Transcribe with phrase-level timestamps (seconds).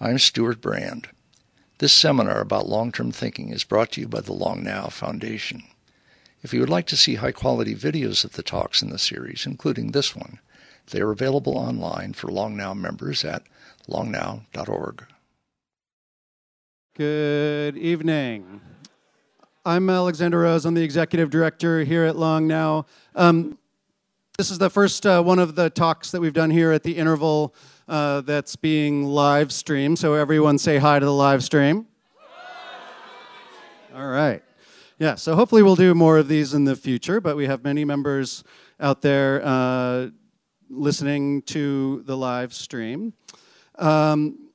[0.00, 1.08] I'm Stewart Brand.
[1.78, 5.64] This seminar about long term thinking is brought to you by the Long Now Foundation.
[6.40, 9.44] If you would like to see high quality videos of the talks in the series,
[9.44, 10.38] including this one,
[10.92, 13.42] they are available online for Long Now members at
[13.88, 15.04] longnow.org.
[16.96, 18.60] Good evening.
[19.66, 20.64] I'm Alexander Rose.
[20.64, 22.86] I'm the executive director here at Long Now.
[23.16, 23.58] Um,
[24.36, 26.96] this is the first uh, one of the talks that we've done here at the
[26.96, 27.52] interval
[27.88, 29.98] uh, that's being live streamed.
[29.98, 31.86] So everyone say hi to the live stream.
[33.94, 34.42] All right.
[34.98, 37.84] Yeah, so hopefully we'll do more of these in the future, but we have many
[37.84, 38.42] members
[38.80, 40.08] out there uh,
[40.68, 43.12] listening to the live stream.
[43.76, 44.50] Um,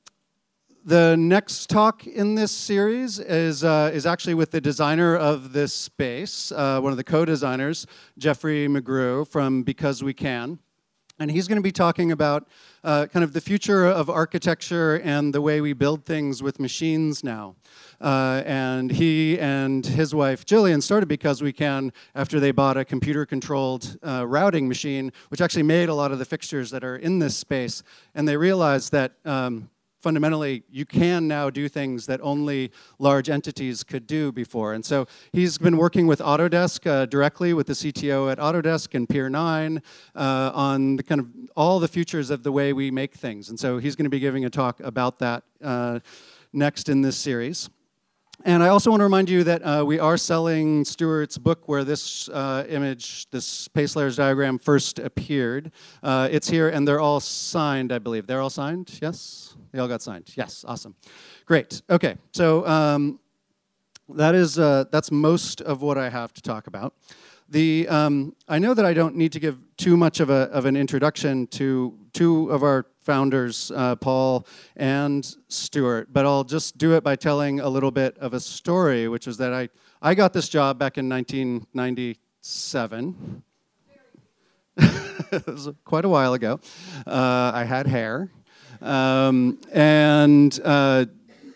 [0.84, 5.72] the next talk in this series is, uh, is actually with the designer of this
[5.72, 7.86] space, uh, one of the co designers,
[8.18, 10.58] Jeffrey McGrew from Because We Can.
[11.18, 12.48] And he's going to be talking about
[12.82, 17.22] uh, kind of the future of architecture and the way we build things with machines
[17.22, 17.54] now.
[18.00, 22.84] Uh, and he and his wife Jillian started because we can after they bought a
[22.84, 27.20] computer-controlled uh, routing machine, which actually made a lot of the fixtures that are in
[27.20, 27.84] this space.
[28.14, 29.70] And they realized that um,
[30.04, 34.74] fundamentally you can now do things that only large entities could do before.
[34.74, 39.08] And so he's been working with Autodesk uh, directly with the CTO at Autodesk and
[39.08, 39.80] Pier 9
[40.14, 43.48] uh, on the kind of all the futures of the way we make things.
[43.48, 46.00] And so he's going to be giving a talk about that uh,
[46.52, 47.70] next in this series.
[48.44, 51.82] And I also want to remind you that uh, we are selling Stewart's book where
[51.82, 55.72] this uh, image, this space layers diagram, first appeared.
[56.02, 58.26] Uh, it's here, and they're all signed, I believe.
[58.26, 58.98] They're all signed?
[59.00, 59.56] Yes?
[59.74, 60.30] They all got signed.
[60.36, 60.94] Yes, awesome.
[61.46, 61.82] Great.
[61.90, 63.18] Okay, so um,
[64.08, 66.94] that is, uh, that's most of what I have to talk about.
[67.48, 70.64] The, um, I know that I don't need to give too much of, a, of
[70.64, 76.94] an introduction to two of our founders, uh, Paul and Stuart, but I'll just do
[76.94, 80.32] it by telling a little bit of a story, which is that I, I got
[80.32, 83.42] this job back in 1997.
[84.76, 86.60] it was quite a while ago.
[87.04, 88.30] Uh, I had hair.
[88.84, 91.06] Um, and uh,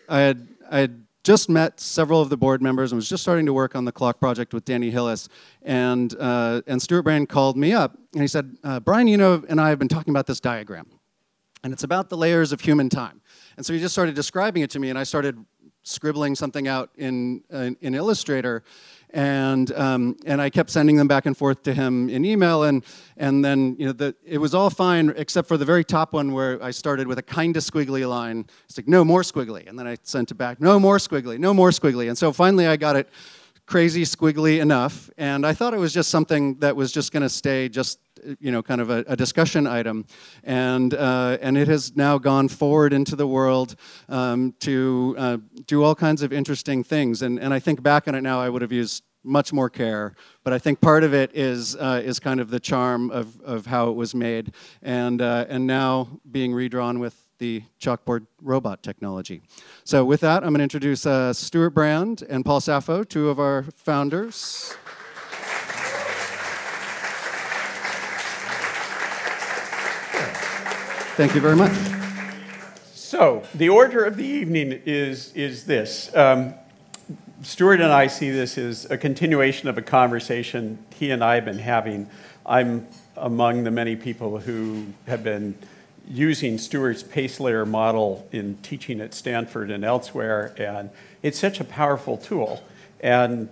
[0.09, 3.45] I, had, I had just met several of the board members and was just starting
[3.45, 5.29] to work on the clock project with Danny Hillis.
[5.61, 9.61] And, uh, and Stewart Brand called me up and he said, uh, Brian Eno, and
[9.61, 10.87] I have been talking about this diagram.
[11.63, 13.21] And it's about the layers of human time.
[13.57, 15.37] And so he just started describing it to me, and I started
[15.83, 18.63] scribbling something out in, in, in Illustrator.
[19.11, 22.63] And, um, and I kept sending them back and forth to him in email.
[22.63, 22.85] And,
[23.17, 26.31] and then you know, the, it was all fine except for the very top one
[26.31, 28.45] where I started with a kind of squiggly line.
[28.65, 29.67] It's like, no more squiggly.
[29.67, 32.07] And then I sent it back, no more squiggly, no more squiggly.
[32.07, 33.09] And so finally I got it
[33.69, 35.11] crazy squiggly enough.
[35.15, 37.99] And I thought it was just something that was just going to stay just
[38.39, 40.05] you know, kind of a, a discussion item.
[40.43, 43.75] And, uh, and it has now gone forward into the world
[44.09, 45.37] um, to uh,
[45.67, 47.21] do all kinds of interesting things.
[47.21, 50.15] And, and I think back on it now, I would have used much more care.
[50.43, 53.67] But I think part of it is, uh, is kind of the charm of, of
[53.67, 54.53] how it was made.
[54.81, 59.41] And, uh, and now being redrawn with the chalkboard robot technology.
[59.83, 63.39] So with that, I'm going to introduce uh, Stewart Brand and Paul Saffo, two of
[63.39, 64.75] our founders.
[71.15, 71.75] Thank you very much.
[72.93, 76.15] So, the order of the evening is, is this.
[76.15, 76.53] Um,
[77.41, 81.45] Stewart and I see this as a continuation of a conversation he and I have
[81.45, 82.09] been having.
[82.45, 85.57] I'm among the many people who have been
[86.09, 90.89] using Stewart's pace layer model in teaching at Stanford and elsewhere, and
[91.21, 92.63] it's such a powerful tool.
[92.99, 93.49] And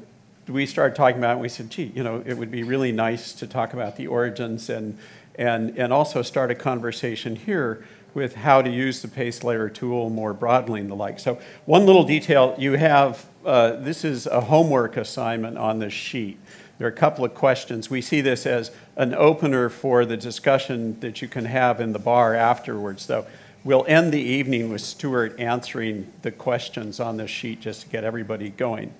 [0.47, 2.91] we started talking about it, and we said, gee, you know, it would be really
[2.91, 4.97] nice to talk about the origins and
[5.37, 10.09] and, and also start a conversation here with how to use the pace layer tool
[10.09, 11.19] more broadly and the like.
[11.19, 16.39] So one little detail, you have, uh, this is a homework assignment on this sheet.
[16.77, 17.89] There are a couple of questions.
[17.89, 21.99] We see this as an opener for the discussion that you can have in the
[21.99, 23.25] bar afterwards, though.
[23.63, 28.03] We'll end the evening with Stewart answering the questions on this sheet just to get
[28.03, 28.93] everybody going.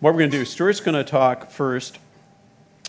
[0.00, 1.98] What we're going to do, Stewart's going to talk first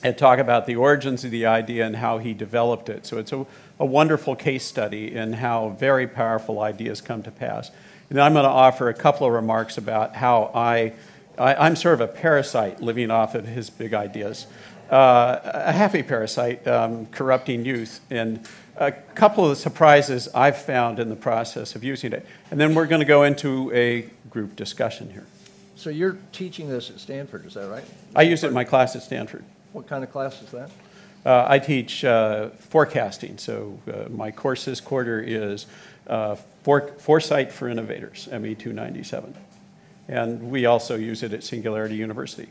[0.02, 3.06] and talk about the origins of the idea and how he developed it.
[3.06, 3.46] So it's a,
[3.80, 7.70] a wonderful case study in how very powerful ideas come to pass.
[8.10, 10.94] And then I'm going to offer a couple of remarks about how I,
[11.38, 14.48] I am sort of a parasite living off of his big ideas.
[14.90, 18.48] Uh, a happy parasite, um, corrupting youth, and
[18.78, 22.26] a couple of the surprises I've found in the process of using it.
[22.52, 25.26] And then we're going to go into a group discussion here.
[25.76, 27.84] So you're teaching this at Stanford, is that right?
[28.16, 29.44] I use it in my class at Stanford.
[29.72, 30.70] What kind of class is that?
[31.26, 35.66] Uh, I teach uh, forecasting, so uh, my course this quarter is
[36.06, 39.34] uh, For- Foresight for Innovators, ME297.
[40.08, 42.50] And we also use it at Singularity University.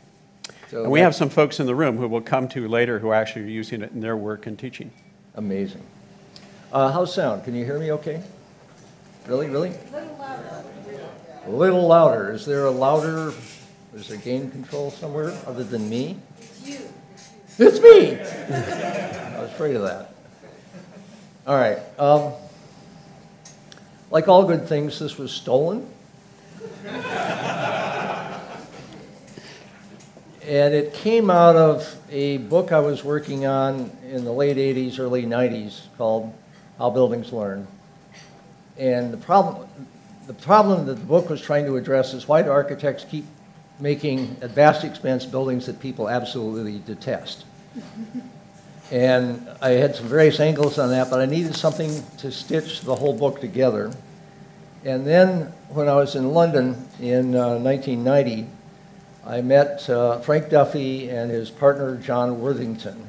[0.69, 3.11] So And we have some folks in the room who we'll come to later who
[3.11, 4.91] actually are using it in their work and teaching.
[5.35, 5.83] Amazing.
[6.71, 7.43] Uh, how's sound?
[7.43, 8.23] Can you hear me okay?
[9.27, 9.69] Really, really?
[9.91, 10.17] Little
[11.45, 12.31] A little louder.
[12.31, 13.33] Is there a louder,
[13.93, 16.17] is there gain control somewhere other than me?
[16.39, 16.79] It's you.
[17.59, 18.19] It's me!
[18.19, 20.15] I was afraid of that.
[21.45, 21.77] All right.
[21.99, 22.33] Um,
[24.09, 25.87] like all good things, this was stolen.
[30.45, 34.99] And it came out of a book I was working on in the late 80s,
[34.99, 36.33] early 90s called
[36.77, 37.65] How Buildings Learn.
[38.77, 39.69] And the problem,
[40.27, 43.23] the problem that the book was trying to address is why do architects keep
[43.79, 47.45] making at vast expense buildings that people absolutely detest?
[48.91, 52.95] And I had some various angles on that, but I needed something to stitch the
[52.95, 53.93] whole book together.
[54.85, 58.47] And then when I was in London in uh, 1990,
[59.25, 63.07] I met uh, Frank Duffy and his partner John Worthington,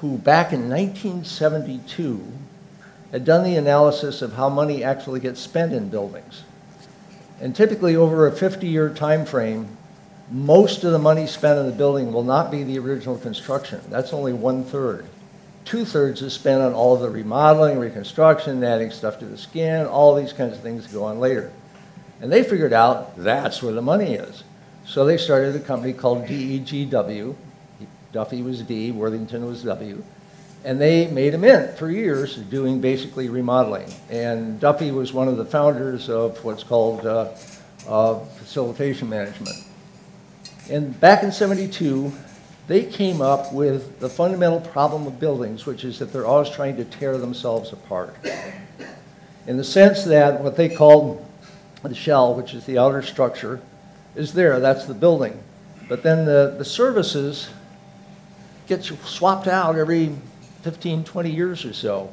[0.00, 2.32] who back in 1972
[3.12, 6.42] had done the analysis of how money actually gets spent in buildings.
[7.40, 9.76] And typically over a 50-year time frame,
[10.30, 13.80] most of the money spent in the building will not be the original construction.
[13.88, 14.32] That's only
[15.72, 15.86] one-third.
[15.86, 20.32] Two-thirds is spent on all the remodeling, reconstruction, adding stuff to the skin, all these
[20.32, 21.52] kinds of things go on later.
[22.20, 24.44] And they figured out that's where the money is.
[24.86, 27.34] So they started a company called DEGW.
[28.12, 30.02] Duffy was D, Worthington was W.
[30.64, 33.92] And they made a mint for years doing basically remodeling.
[34.10, 37.32] And Duffy was one of the founders of what's called uh,
[37.86, 39.56] uh, facilities management.
[40.70, 42.12] And back in 72,
[42.68, 46.76] they came up with the fundamental problem of buildings, which is that they're always trying
[46.76, 48.14] to tear themselves apart.
[49.46, 51.24] In the sense that what they called
[51.82, 53.60] the shell, which is the outer structure,
[54.14, 55.42] is there, that's the building.
[55.88, 57.48] But then the, the services
[58.66, 60.14] get swapped out every
[60.60, 62.12] 15, 20 years or so.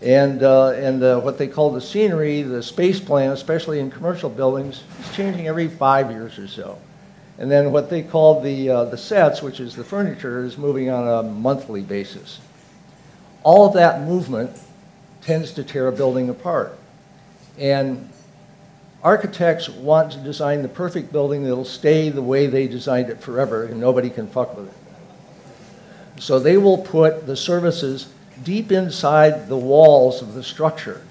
[0.00, 4.30] And, uh, and uh, what they call the scenery, the space plan, especially in commercial
[4.30, 6.78] buildings, is changing every five years or so.
[7.38, 10.88] And then what they call the, uh, the sets, which is the furniture, is moving
[10.88, 12.40] on a monthly basis.
[13.42, 14.56] All of that movement
[15.20, 16.78] tends to tear a building apart.
[17.58, 18.08] And
[19.02, 23.64] architects want to design the perfect building that'll stay the way they designed it forever
[23.64, 26.22] and nobody can fuck with it.
[26.22, 28.12] So they will put the services
[28.44, 31.02] deep inside the walls of the structure.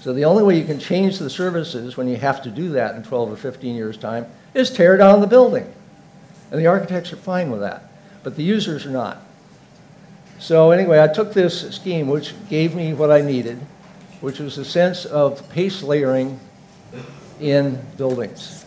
[0.00, 2.94] So the only way you can change the services when you have to do that
[2.94, 5.72] in 12 or 15 years' time is tear down the building.
[6.50, 7.90] And the architects are fine with that,
[8.22, 9.18] but the users are not.
[10.38, 13.58] So anyway, I took this scheme, which gave me what I needed,
[14.20, 16.38] which was a sense of pace layering
[17.40, 18.64] in buildings.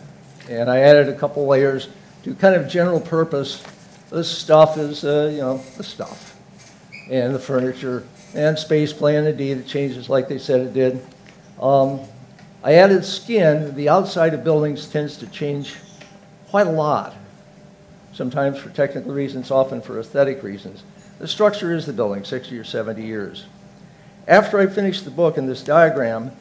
[0.48, 1.88] And I added a couple layers
[2.24, 3.62] to kind of general purpose.
[4.10, 6.36] This stuff is, uh, you know, the stuff.
[7.10, 8.04] And the furniture
[8.34, 11.04] and space plan, indeed, it changes like they said it did.
[11.60, 12.00] Um,
[12.66, 13.76] I added skin.
[13.76, 15.76] The outside of buildings tends to change
[16.48, 17.14] quite a lot,
[18.12, 20.82] sometimes for technical reasons, often for aesthetic reasons.
[21.20, 23.46] The structure is the building, 60 or 70 years.
[24.26, 26.32] After I finished the book and this diagram,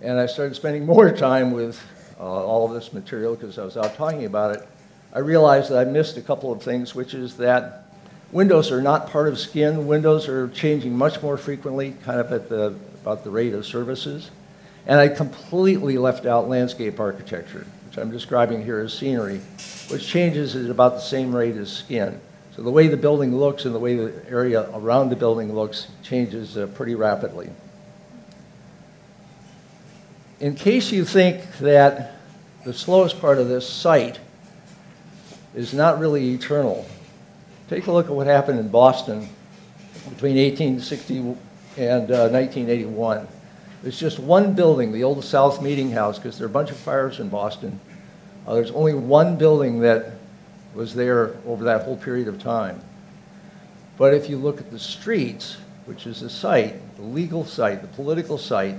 [0.00, 1.80] and I started spending more time with
[2.18, 4.68] uh, all of this material because I was out talking about it,
[5.12, 7.86] I realized that I missed a couple of things, which is that
[8.32, 9.86] windows are not part of skin.
[9.86, 14.32] Windows are changing much more frequently, kind of at the, about the rate of services.
[14.86, 19.40] And I completely left out landscape architecture, which I'm describing here as scenery,
[19.88, 22.20] which changes at about the same rate as skin.
[22.56, 25.86] So the way the building looks and the way the area around the building looks
[26.02, 27.48] changes uh, pretty rapidly.
[30.40, 32.16] In case you think that
[32.64, 34.18] the slowest part of this site
[35.54, 36.84] is not really eternal,
[37.70, 39.28] take a look at what happened in Boston
[40.10, 41.18] between 1860
[41.78, 43.28] and uh, 1981.
[43.82, 46.76] There's just one building, the old South Meeting House, because there are a bunch of
[46.76, 47.80] fires in Boston.
[48.46, 50.12] Uh, there's only one building that
[50.74, 52.80] was there over that whole period of time.
[53.98, 57.88] But if you look at the streets, which is the site, the legal site, the
[57.88, 58.76] political site,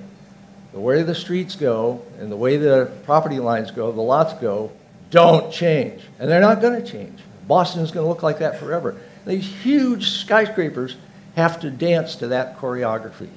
[0.71, 4.71] the way the streets go and the way the property lines go, the lots go,
[5.11, 6.01] don't change.
[6.17, 7.19] And they're not going to change.
[7.47, 8.99] Boston is going to look like that forever.
[9.25, 10.95] These huge skyscrapers
[11.35, 13.29] have to dance to that choreography.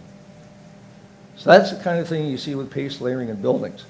[1.36, 3.84] So that's the kind of thing you see with pace layering in buildings.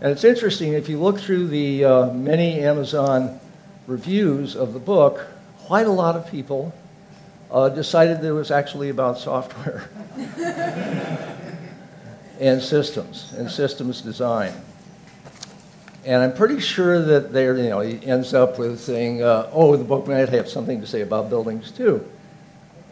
[0.00, 3.40] And it's interesting, if you look through the uh, many Amazon
[3.86, 5.26] reviews of the book,
[5.58, 6.72] quite a lot of people
[7.50, 9.90] uh, decided that it was actually about software.
[12.40, 14.52] and systems and systems design.
[16.04, 19.76] And I'm pretty sure that there, you know, he ends up with saying, uh, oh,
[19.76, 22.06] the book might have something to say about buildings too.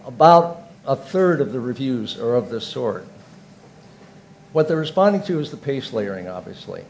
[0.04, 3.06] About a third of the reviews are of this sort.
[4.52, 6.84] What they're responding to is the pace layering, obviously.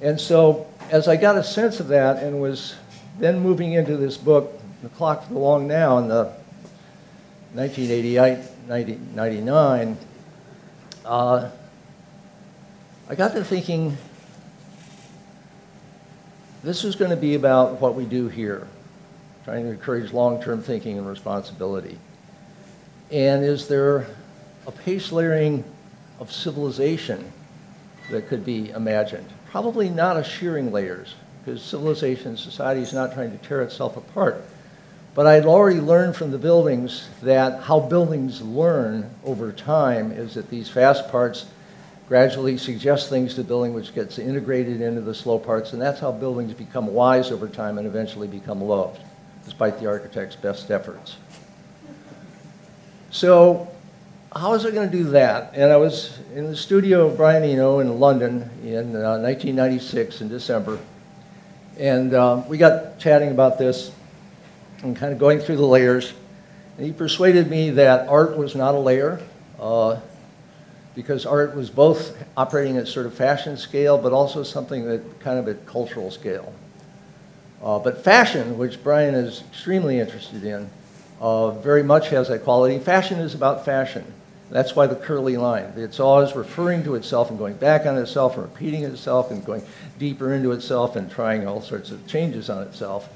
[0.00, 2.74] And so, as I got a sense of that and was
[3.18, 6.32] then moving into this book, The Clock for the Long Now, in the
[7.52, 9.98] 1988, 1999,
[11.04, 11.50] uh,
[13.08, 13.96] I got to thinking
[16.62, 18.68] this is going to be about what we do here,
[19.44, 21.98] trying to encourage long-term thinking and responsibility.
[23.10, 24.06] And is there
[24.66, 25.64] a pace layering
[26.20, 27.32] of civilization
[28.10, 29.26] that could be imagined?
[29.50, 34.44] Probably not a shearing layers, because civilization, society is not trying to tear itself apart.
[35.12, 40.50] But I'd already learned from the buildings that how buildings learn over time is that
[40.50, 41.46] these fast parts
[42.06, 46.00] gradually suggest things to the building which gets integrated into the slow parts, and that's
[46.00, 49.00] how buildings become wise over time and eventually become loved,
[49.44, 51.16] despite the architect's best efforts.
[53.10, 53.68] So
[54.34, 55.52] how was I going to do that?
[55.54, 60.28] And I was in the studio of Brian Eno in London in uh, 1996 in
[60.28, 60.78] December,
[61.78, 63.90] and um, we got chatting about this
[64.82, 66.12] and kind of going through the layers.
[66.76, 69.20] And he persuaded me that art was not a layer.
[69.58, 70.00] Uh,
[70.94, 75.38] because art was both operating at sort of fashion scale, but also something that kind
[75.38, 76.52] of at cultural scale.
[77.62, 80.68] Uh, but fashion, which Brian is extremely interested in,
[81.20, 82.78] uh, very much has that quality.
[82.78, 84.04] Fashion is about fashion.
[84.50, 85.72] That's why the curly line.
[85.76, 89.62] It's always referring to itself and going back on itself and repeating itself and going
[89.98, 93.08] deeper into itself and trying all sorts of changes on itself.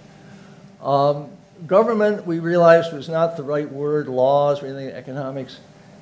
[0.81, 1.31] Um,
[1.67, 5.59] government, we realized, was not the right word, laws or anything, economics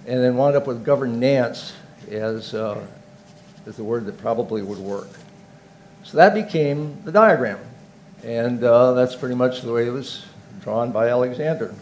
[0.07, 1.73] and then wound up with governance
[2.11, 2.85] as, uh,
[3.67, 5.09] as the word that probably would work.
[6.03, 7.61] So that became the diagram.
[8.25, 10.25] And uh, that's pretty much the way it was
[10.63, 11.75] drawn by Alexander.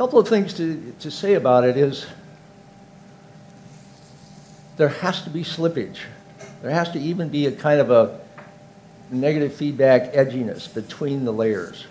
[0.00, 2.06] A couple of things to, to say about it is
[4.78, 5.98] there has to be slippage.
[6.62, 8.18] There has to even be a kind of a
[9.10, 11.84] negative feedback edginess between the layers.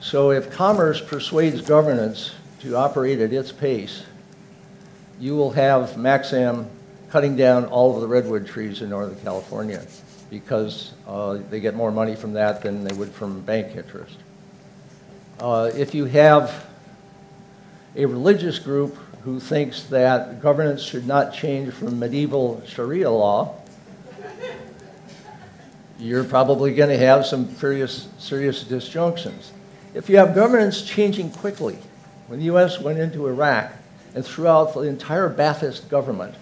[0.00, 4.02] So if commerce persuades governance to operate at its pace,
[5.18, 6.68] you will have Maxxam
[7.10, 9.86] cutting down all of the redwood trees in Northern California
[10.30, 14.16] because uh, they get more money from that than they would from bank interest.
[15.38, 16.69] Uh, if you have
[17.96, 23.56] a religious group who thinks that governance should not change from medieval Sharia law,
[25.98, 29.52] you're probably going to have some serious, serious disjunctions.
[29.92, 31.78] If you have governance changing quickly,
[32.28, 32.80] when the U.S.
[32.80, 33.72] went into Iraq
[34.14, 36.34] and threw out the entire Ba'athist government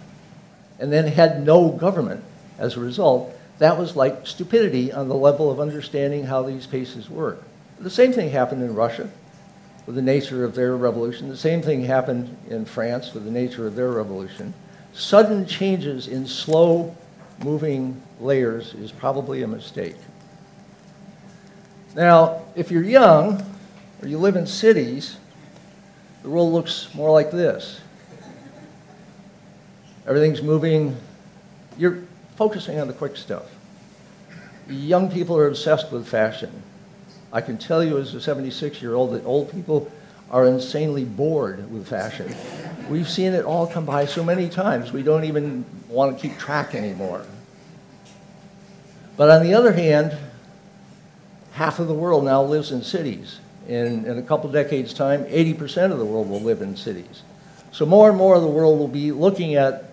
[0.78, 2.22] and then had no government
[2.58, 7.10] as a result, that was like stupidity on the level of understanding how these paces
[7.10, 7.42] work.
[7.80, 9.10] The same thing happened in Russia
[9.88, 11.30] with the nature of their revolution.
[11.30, 14.52] The same thing happened in France with the nature of their revolution.
[14.92, 16.94] Sudden changes in slow
[17.42, 19.96] moving layers is probably a mistake.
[21.96, 23.42] Now, if you're young
[24.02, 25.16] or you live in cities,
[26.22, 27.80] the world looks more like this.
[30.06, 30.98] Everything's moving.
[31.78, 32.02] You're
[32.36, 33.46] focusing on the quick stuff.
[34.68, 36.62] Young people are obsessed with fashion.
[37.32, 39.90] I can tell you as a 76 year old that old people
[40.30, 42.34] are insanely bored with fashion.
[42.88, 46.38] We've seen it all come by so many times, we don't even want to keep
[46.38, 47.24] track anymore.
[49.16, 50.16] But on the other hand,
[51.52, 55.92] half of the world now lives in cities in, in a couple decades' time, 80%
[55.92, 57.22] of the world will live in cities.
[57.70, 59.84] So more and more of the world will be looking at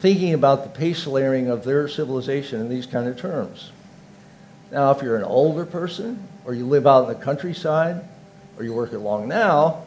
[0.00, 3.70] thinking about the pace layering of their civilization in these kind of terms.
[4.72, 8.02] Now, if you're an older person, or you live out in the countryside,
[8.58, 9.84] or you work at Long Now,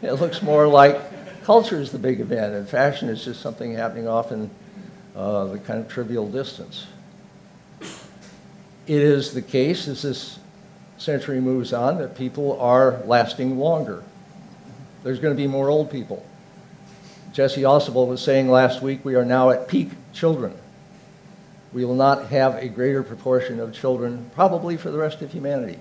[0.00, 4.06] it looks more like culture is the big event, and fashion is just something happening
[4.06, 4.48] off in
[5.16, 6.86] uh, the kind of trivial distance.
[7.80, 10.38] It is the case, as this
[10.98, 14.04] century moves on that people are lasting longer.
[15.02, 16.24] There's going to be more old people.
[17.32, 20.54] Jesse Ausubel was saying last week we are now at peak children.
[21.72, 25.78] We will not have a greater proportion of children probably for the rest of humanity.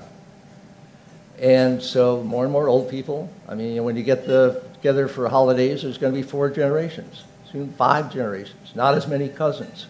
[1.38, 3.32] And so more and more old people.
[3.48, 7.24] I mean, when you get the, together for holidays, there's going to be four generations,
[7.52, 9.88] soon five generations, not as many cousins.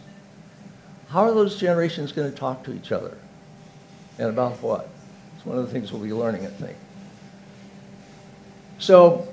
[1.10, 3.18] How are those generations going to talk to each other?
[4.18, 4.90] And about what?
[5.36, 6.78] It's one of the things we'll be learning, I think.
[8.80, 9.28] So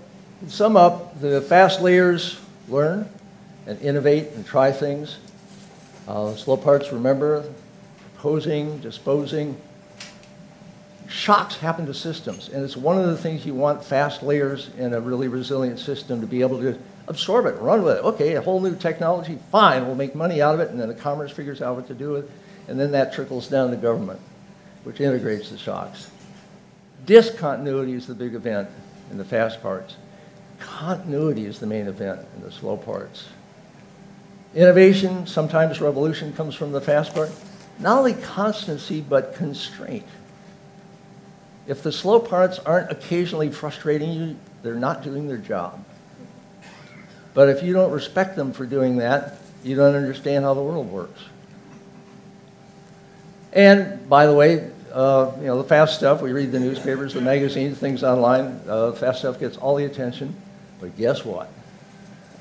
[0.48, 3.08] sum up, the fast layers learn
[3.66, 5.18] and innovate and try things.
[6.08, 7.44] Uh, slow parts remember,
[8.14, 9.60] proposing, disposing.
[11.06, 14.94] Shocks happen to systems, and it's one of the things you want fast layers in
[14.94, 18.04] a really resilient system to be able to absorb it, run with it.
[18.04, 20.94] Okay, a whole new technology, fine, we'll make money out of it, and then the
[20.94, 22.30] commerce figures out what to do with it,
[22.68, 24.20] and then that trickles down to government,
[24.84, 26.10] which integrates the shocks.
[27.04, 28.70] Discontinuity is the big event
[29.10, 29.96] in the fast parts.
[30.58, 33.28] Continuity is the main event in the slow parts.
[34.54, 37.30] Innovation, sometimes revolution, comes from the fast part.
[37.78, 40.06] Not only constancy, but constraint.
[41.66, 45.84] If the slow parts aren't occasionally frustrating you, they're not doing their job.
[47.34, 50.90] But if you don't respect them for doing that, you don't understand how the world
[50.90, 51.20] works.
[53.52, 57.20] And by the way, uh, you know, the fast stuff, we read the newspapers, the
[57.20, 60.34] magazines, things online, uh, fast stuff gets all the attention.
[60.80, 61.50] But guess what?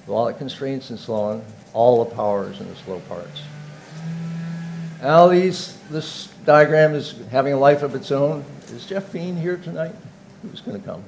[0.05, 1.43] With all the constraints and slowing,
[1.77, 3.43] all the powers in the slow parts.
[4.99, 8.43] Now these, this diagram is having a life of its own.
[8.71, 9.93] Is Jeff Feen here tonight?
[10.41, 11.03] Who's going to come?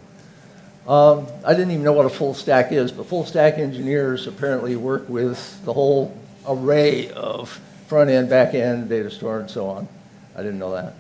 [0.88, 4.76] Um, I didn't even know what a full stack is, but full stack engineers apparently
[4.76, 6.16] work with the whole
[6.48, 7.50] array of
[7.88, 9.88] front end, back end, data store, and so on.
[10.36, 10.94] I didn't know that.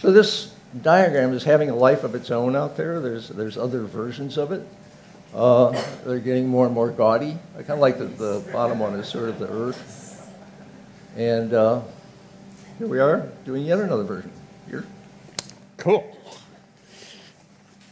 [0.00, 3.00] So this diagram is having a life of its own out there.
[3.00, 4.66] There's, there's other versions of it.
[5.36, 5.70] Uh,
[6.06, 7.36] they're getting more and more gaudy.
[7.54, 10.32] I kind of like the, the bottom one is sort of the Earth.
[11.14, 11.82] And uh,
[12.78, 14.30] here we are doing yet another version.
[14.66, 14.86] Here.
[15.76, 16.16] Cool.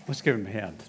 [0.09, 0.83] Let's give him a hand.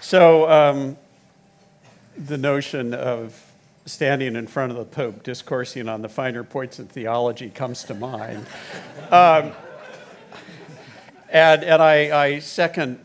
[0.00, 0.96] So, um,
[2.16, 3.49] the notion of
[3.86, 7.94] standing in front of the Pope discoursing on the finer points of theology comes to
[7.94, 8.46] mind.
[9.10, 9.52] Um,
[11.30, 12.98] and and I, I second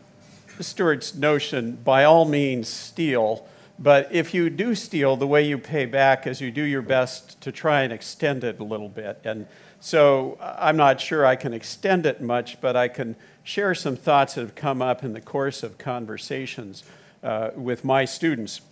[0.60, 3.46] Stewart's notion by all means, steal.
[3.78, 7.40] But if you do steal, the way you pay back is you do your best
[7.42, 9.20] to try and extend it a little bit.
[9.24, 9.46] And
[9.80, 14.34] so I'm not sure I can extend it much, but I can share some thoughts
[14.34, 16.84] that have come up in the course of conversations
[17.22, 18.62] uh, with my students.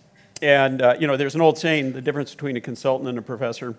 [0.41, 3.21] And, uh, you know, there's an old saying the difference between a consultant and a
[3.21, 3.75] professor.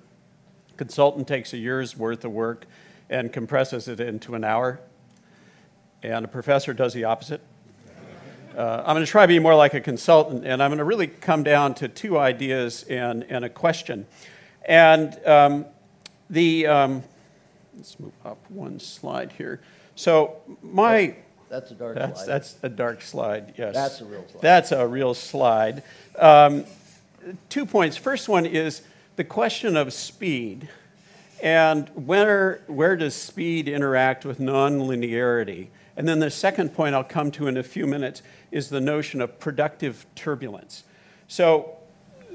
[0.77, 2.67] Consultant takes a year's worth of work
[3.11, 4.81] and compresses it into an hour,
[6.03, 7.41] and a professor does the opposite.
[8.57, 10.85] Uh, I'm going to try to be more like a consultant, and I'm going to
[10.85, 14.07] really come down to two ideas and, and a question.
[14.65, 15.67] And um,
[16.31, 17.03] the, um,
[17.77, 19.61] let's move up one slide here.
[19.95, 21.17] So, my
[21.49, 22.29] that's a dark that's, slide.
[22.29, 23.75] That's a dark slide, yes.
[23.75, 24.43] That's a real slide.
[24.43, 25.83] That's a real slide.
[26.19, 26.65] Um,
[27.49, 27.97] two points.
[27.97, 28.83] First one is
[29.17, 30.69] the question of speed.
[31.43, 35.69] And where, where does speed interact with nonlinearity?
[35.97, 39.21] And then the second point I'll come to in a few minutes is the notion
[39.21, 40.85] of productive turbulence.
[41.29, 41.77] So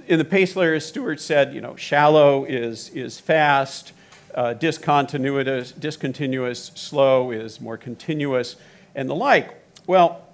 [0.08, 3.94] in the pace layer, as Stewart said, you know, shallow is, is fast,
[4.34, 8.56] uh, discontinuous, discontinuous, slow is more continuous
[8.96, 9.54] and the like.
[9.88, 10.28] Well,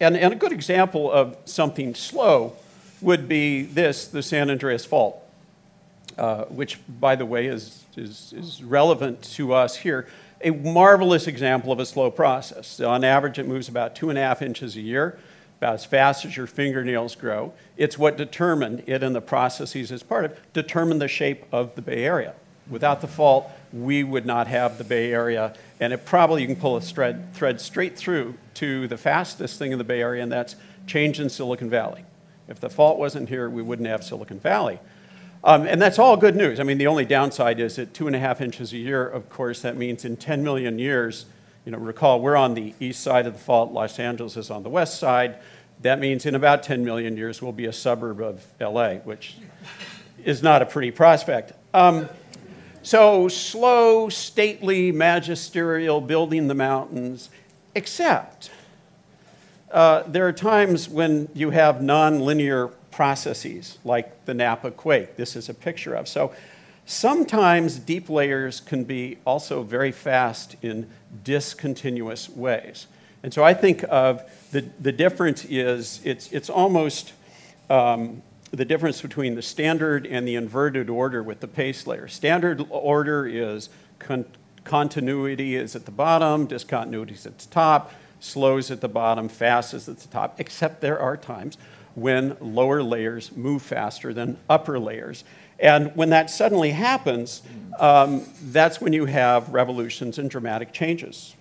[0.00, 2.54] and, and a good example of something slow
[3.00, 5.22] would be this the San Andreas Fault,
[6.16, 10.08] uh, which, by the way, is, is, is relevant to us here.
[10.42, 12.80] A marvelous example of a slow process.
[12.80, 15.18] On average, it moves about two and a half inches a year,
[15.58, 17.52] about as fast as your fingernails grow.
[17.76, 21.82] It's what determined, it and the processes as part of, determined the shape of the
[21.82, 22.34] Bay Area.
[22.70, 25.54] Without the fault, we would not have the Bay Area.
[25.80, 29.72] And it probably, you can pull a thread, thread straight through to the fastest thing
[29.72, 32.04] in the Bay Area, and that's change in Silicon Valley.
[32.48, 34.80] If the fault wasn't here, we wouldn't have Silicon Valley.
[35.44, 36.58] Um, and that's all good news.
[36.58, 39.30] I mean, the only downside is at two and a half inches a year, of
[39.30, 41.26] course, that means in 10 million years,
[41.64, 44.62] you know, recall we're on the east side of the fault, Los Angeles is on
[44.62, 45.36] the west side.
[45.82, 49.36] That means in about 10 million years, we'll be a suburb of LA, which
[50.24, 51.52] is not a pretty prospect.
[51.72, 52.08] Um,
[52.82, 57.30] so slow, stately, magisterial, building the mountains,
[57.74, 58.50] except
[59.70, 65.16] uh, there are times when you have nonlinear processes, like the Napa quake.
[65.16, 66.08] This is a picture of.
[66.08, 66.32] So
[66.86, 70.88] sometimes deep layers can be also very fast in
[71.22, 72.86] discontinuous ways.
[73.22, 77.12] And so I think of the, the difference is it's, it's almost
[77.68, 82.08] um, the difference between the standard and the inverted order with the pace layer.
[82.08, 84.24] Standard order is con-
[84.64, 89.74] continuity is at the bottom, discontinuity is at the top, slows at the bottom, fast
[89.74, 91.58] is at the top, except there are times
[91.94, 95.24] when lower layers move faster than upper layers.
[95.58, 97.42] And when that suddenly happens,
[97.78, 101.34] um, that's when you have revolutions and dramatic changes.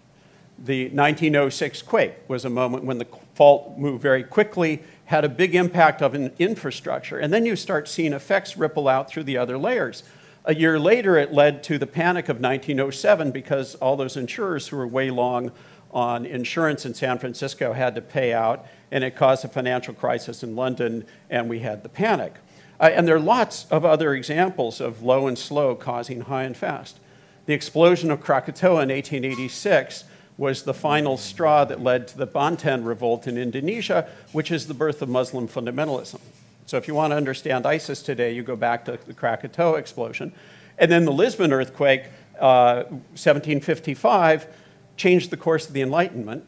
[0.58, 5.56] The 1906 quake was a moment when the fault moved very quickly, had a big
[5.56, 9.58] impact of an infrastructure, and then you start seeing effects ripple out through the other
[9.58, 10.04] layers.
[10.44, 14.76] A year later, it led to the panic of 1907 because all those insurers who
[14.76, 15.52] were way long
[15.92, 20.44] on insurance in San Francisco had to pay out, and it caused a financial crisis
[20.44, 22.34] in London, and we had the panic.
[22.78, 26.58] Uh, and there are lots of other examples of low and slow causing high and
[26.58, 27.00] fast.
[27.46, 30.04] The explosion of Krakatoa in 1886
[30.38, 34.74] was the final straw that led to the Banten revolt in Indonesia, which is the
[34.74, 36.20] birth of Muslim fundamentalism.
[36.68, 40.34] So if you want to understand ISIS today, you go back to the Krakatoa explosion.
[40.78, 42.04] And then the Lisbon earthquake,
[42.40, 42.84] uh,
[43.16, 44.48] 1755,
[44.96, 46.44] changed the course of the Enlightenment,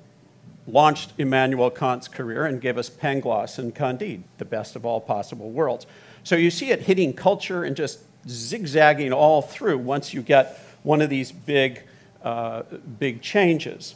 [0.67, 5.49] launched Immanuel Kant's career, and gave us Pangloss and Candide, the best of all possible
[5.49, 5.88] worlds.
[6.23, 11.02] So you see it hitting culture and just zigzagging all through once you get one
[11.02, 11.84] of these big,
[12.23, 12.63] uh,
[12.99, 13.95] big changes.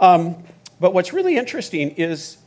[0.00, 0.42] Um,
[0.80, 2.38] but what's really interesting is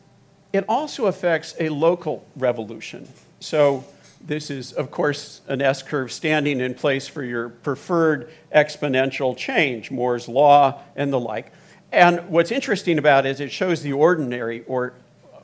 [0.53, 3.07] it also affects a local revolution.
[3.39, 3.83] So
[4.21, 9.91] this is, of course, an S curve standing in place for your preferred exponential change,
[9.91, 11.51] Moore's law and the like.
[11.91, 14.93] And what's interesting about it is it shows the ordinary or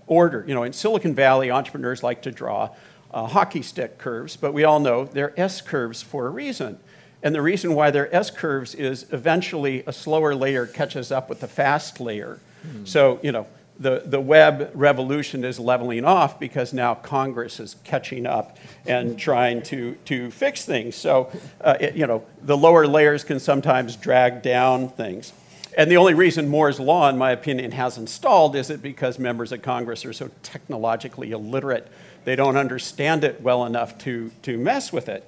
[0.08, 0.44] order.
[0.48, 2.70] You know, in Silicon Valley, entrepreneurs like to draw
[3.14, 6.80] uh, hockey stick curves, but we all know they're S curves for a reason.
[7.24, 11.40] And the reason why they're S curves is eventually a slower layer catches up with
[11.40, 12.40] the fast layer.
[12.62, 12.86] Hmm.
[12.86, 13.48] So, you know,
[13.80, 19.64] the, the web revolution is leveling off because now Congress is catching up and trying
[19.64, 20.96] to, to fix things.
[20.96, 25.34] So, uh, it, you know, the lower layers can sometimes drag down things.
[25.76, 29.52] And the only reason Moore's Law, in my opinion, has installed is it because members
[29.52, 31.88] of Congress are so technologically illiterate
[32.26, 35.28] they don't understand it well enough to, to mess with it.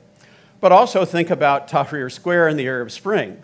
[0.62, 3.44] But also think about Tahrir Square and the Arab Spring.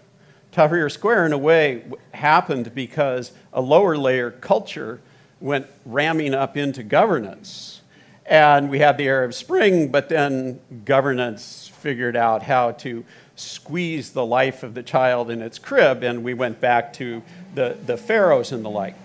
[0.52, 5.00] Tahrir Square, in a way, happened because a lower layer culture
[5.40, 7.82] went ramming up into governance.
[8.26, 13.04] And we had the Arab Spring, but then governance figured out how to
[13.36, 17.24] squeeze the life of the child in its crib, and we went back to
[17.56, 18.96] the, the pharaohs and the like.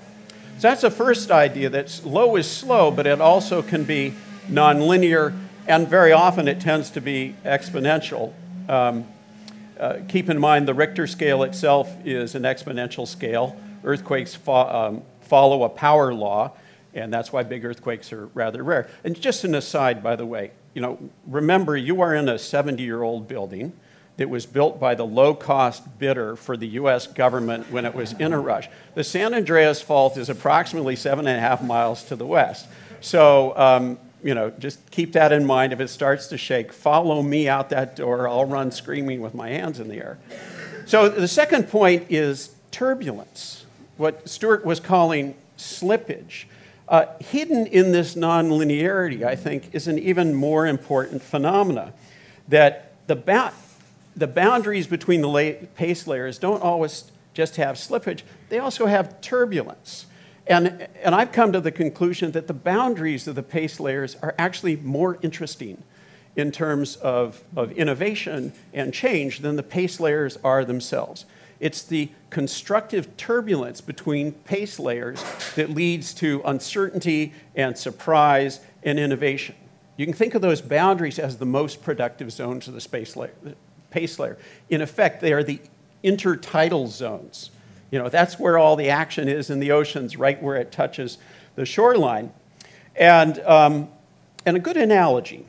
[0.58, 4.14] So that's the first idea that low is slow, but it also can be
[4.48, 5.34] nonlinear,
[5.68, 8.32] and very often it tends to be exponential.
[8.68, 9.06] Um,
[9.78, 13.56] uh, keep in mind the Richter scale itself is an exponential scale.
[13.84, 16.52] Earthquakes fo- um, follow a power law,
[16.94, 18.88] and that's why big earthquakes are rather rare.
[19.04, 22.82] And just an aside, by the way, you know, remember you are in a 70
[22.82, 23.72] year old building
[24.16, 28.14] that was built by the low cost bidder for the US government when it was
[28.14, 28.68] in a rush.
[28.94, 32.66] The San Andreas Fault is approximately seven and a half miles to the west.
[33.00, 35.72] So um, you know, just keep that in mind.
[35.72, 38.28] If it starts to shake, follow me out that door.
[38.28, 40.18] I'll run screaming with my hands in the air.
[40.86, 43.64] So the second point is turbulence,
[43.96, 46.44] what Stewart was calling slippage.
[46.88, 51.92] Uh, hidden in this nonlinearity, I think, is an even more important phenomena
[52.48, 53.52] that the, ba-
[54.14, 59.20] the boundaries between the la- pace layers don't always just have slippage, they also have
[59.20, 60.06] turbulence.
[60.46, 64.34] And, and I've come to the conclusion that the boundaries of the pace layers are
[64.38, 65.82] actually more interesting
[66.36, 71.24] in terms of, of innovation and change than the pace layers are themselves.
[71.58, 79.54] It's the constructive turbulence between pace layers that leads to uncertainty and surprise and innovation.
[79.96, 83.32] You can think of those boundaries as the most productive zones of the space layer,
[83.90, 84.36] pace layer.
[84.68, 85.60] In effect, they are the
[86.04, 87.50] intertidal zones.
[87.90, 91.18] You know, that's where all the action is in the oceans, right where it touches
[91.54, 92.32] the shoreline.
[92.94, 93.88] And, um,
[94.44, 95.44] and a good analogy.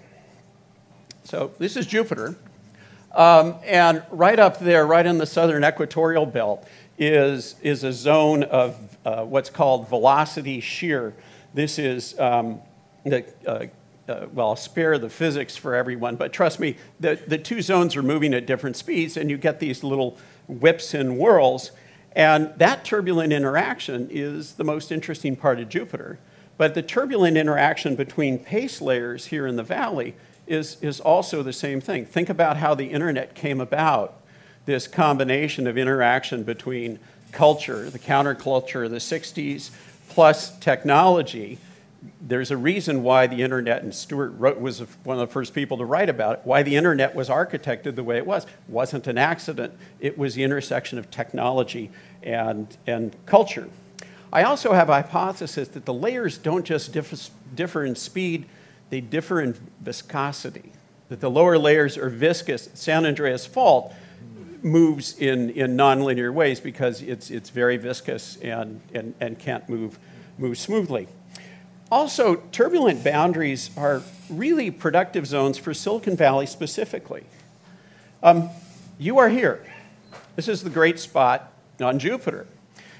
[1.23, 2.35] So this is Jupiter.
[3.13, 8.43] Um, and right up there, right in the southern equatorial belt, is, is a zone
[8.43, 11.13] of uh, what's called velocity shear.
[11.53, 12.59] This is um,
[13.03, 13.65] the, uh,
[14.07, 17.95] uh, well, I'll spare the physics for everyone, but trust me, the, the two zones
[17.95, 21.71] are moving at different speeds, and you get these little whips and whirls.
[22.17, 26.17] And that turbulent interaction is the most interesting part of Jupiter.
[26.57, 30.15] But the turbulent interaction between pace layers here in the valley
[30.47, 32.07] is, is also the same thing.
[32.07, 34.19] Think about how the internet came about
[34.65, 36.97] this combination of interaction between
[37.31, 39.69] culture, the counterculture of the 60s,
[40.09, 41.59] plus technology
[42.21, 45.77] there's a reason why the internet, and Stewart wrote, was one of the first people
[45.77, 48.43] to write about it, why the internet was architected the way it was.
[48.43, 51.91] It wasn't an accident, it was the intersection of technology
[52.23, 53.69] and, and culture.
[54.31, 57.15] I also have a hypothesis that the layers don't just differ,
[57.55, 58.45] differ in speed,
[58.89, 60.71] they differ in viscosity.
[61.09, 62.69] that the lower layers are viscous.
[62.73, 63.93] San Andreas Fault
[64.61, 69.97] moves in, in nonlinear ways because it's, it's very viscous and, and, and can't move,
[70.37, 71.07] move smoothly.
[71.89, 77.23] Also, turbulent boundaries are really productive zones for Silicon Valley specifically.
[78.21, 78.49] Um,
[78.99, 79.65] you are here.
[80.35, 82.45] This is the great spot on Jupiter.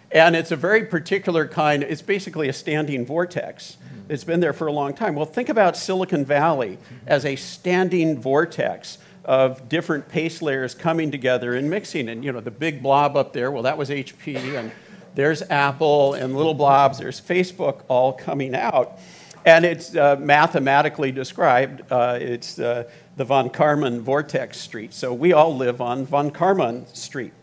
[0.09, 3.75] And it's a very particular kind, it's basically a standing vortex.
[4.07, 5.15] It's been there for a long time.
[5.15, 11.55] Well, think about Silicon Valley as a standing vortex of different pace layers coming together
[11.55, 12.07] and mixing.
[12.07, 14.71] And, you know, the big blob up there, well, that was HP, and
[15.17, 18.99] there's Apple, and little blobs, there's Facebook all coming out.
[19.47, 21.81] And it's uh, mathematically described.
[21.91, 22.83] Uh, it's uh,
[23.15, 24.93] the von Karman vortex street.
[24.93, 27.33] So we all live on von Karman Street.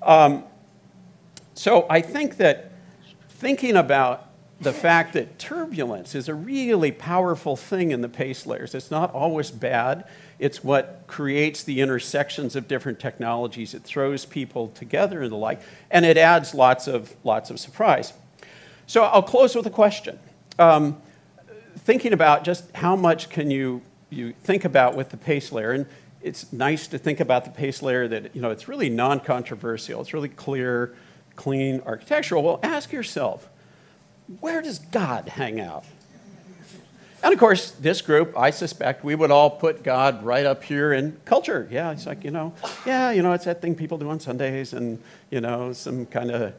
[0.00, 0.44] Um,
[1.54, 2.70] so I think that
[3.30, 4.28] thinking about
[4.62, 8.74] the fact that turbulence is a really powerful thing in the pace layers.
[8.74, 10.04] It's not always bad.
[10.38, 13.74] It's what creates the intersections of different technologies.
[13.74, 18.12] It throws people together and the like, and it adds lots of lots of surprise.
[18.86, 20.18] So I'll close with a question.
[20.58, 21.00] Um,
[21.78, 25.86] thinking about just how much can you you think about with the pace layer, and
[26.22, 30.00] it's nice to think about the pace layer that you know it's really non-controversial.
[30.00, 30.94] It's really clear,
[31.34, 32.42] clean, architectural.
[32.42, 33.48] Well, ask yourself
[34.40, 35.84] where does God hang out?
[37.22, 40.92] And of course, this group, I suspect, we would all put God right up here
[40.92, 41.68] in culture.
[41.70, 42.52] Yeah, it's like, you know,
[42.84, 46.32] yeah, you know, it's that thing people do on Sundays and, you know, some kind
[46.32, 46.52] of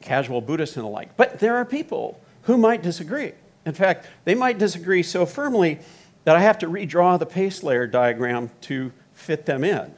[0.00, 1.16] casual Buddhist and the like.
[1.16, 3.32] But there are people who might disagree.
[3.66, 5.80] In fact, they might disagree so firmly
[6.24, 9.92] that I have to redraw the pace layer diagram to fit them in.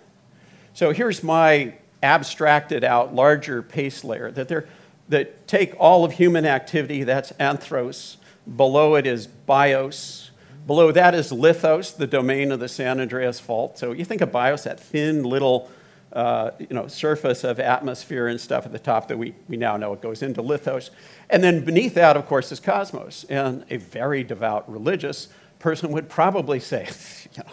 [0.72, 4.68] So here's my abstracted out larger pace layer that they're
[5.08, 8.16] that take all of human activity, that's anthros.
[8.56, 10.30] Below it is bios.
[10.66, 13.78] Below that is lithos, the domain of the San Andreas Fault.
[13.78, 15.70] So you think of bios, that thin little
[16.12, 19.76] uh, you know, surface of atmosphere and stuff at the top that we, we now
[19.76, 20.90] know it goes into lithos.
[21.28, 23.24] And then beneath that, of course, is cosmos.
[23.24, 26.88] And a very devout religious person would probably say,
[27.36, 27.52] you know,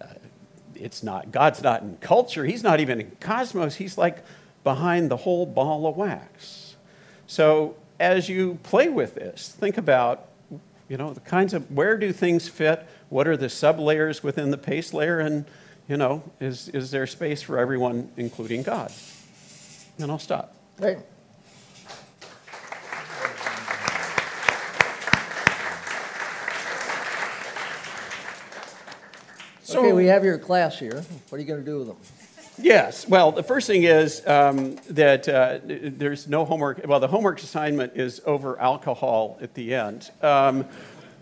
[0.00, 0.14] uh,
[0.74, 2.44] it's not, God's not in culture.
[2.44, 3.76] He's not even in cosmos.
[3.76, 4.24] He's like
[4.64, 6.67] behind the whole ball of wax.
[7.28, 10.26] So as you play with this, think about
[10.88, 12.84] you know the kinds of where do things fit?
[13.10, 15.20] What are the sublayers within the pace layer?
[15.20, 15.44] And
[15.88, 18.90] you know, is is there space for everyone, including God?
[19.98, 20.54] And I'll stop.
[20.78, 20.98] Right.
[29.64, 31.04] So, okay, we have your class here.
[31.28, 32.27] What are you going to do with them?
[32.60, 33.08] Yes.
[33.08, 36.86] Well, the first thing is um, that uh, there's no homework.
[36.86, 40.10] Well, the homework assignment is over alcohol at the end.
[40.22, 40.66] Um,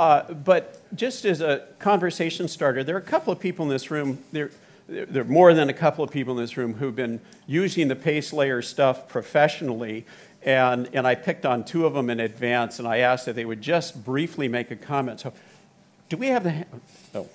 [0.01, 3.91] uh, but just as a conversation starter, there are a couple of people in this
[3.91, 4.19] room.
[4.33, 4.51] There,
[4.89, 7.97] there are more than a couple of people in this room who've been using the
[7.97, 10.07] pace layer stuff professionally.
[10.43, 13.45] And, and I picked on two of them in advance, and I asked if they
[13.45, 15.21] would just briefly make a comment.
[15.21, 15.33] So,
[16.09, 16.65] do we have the?
[17.15, 17.29] Oh,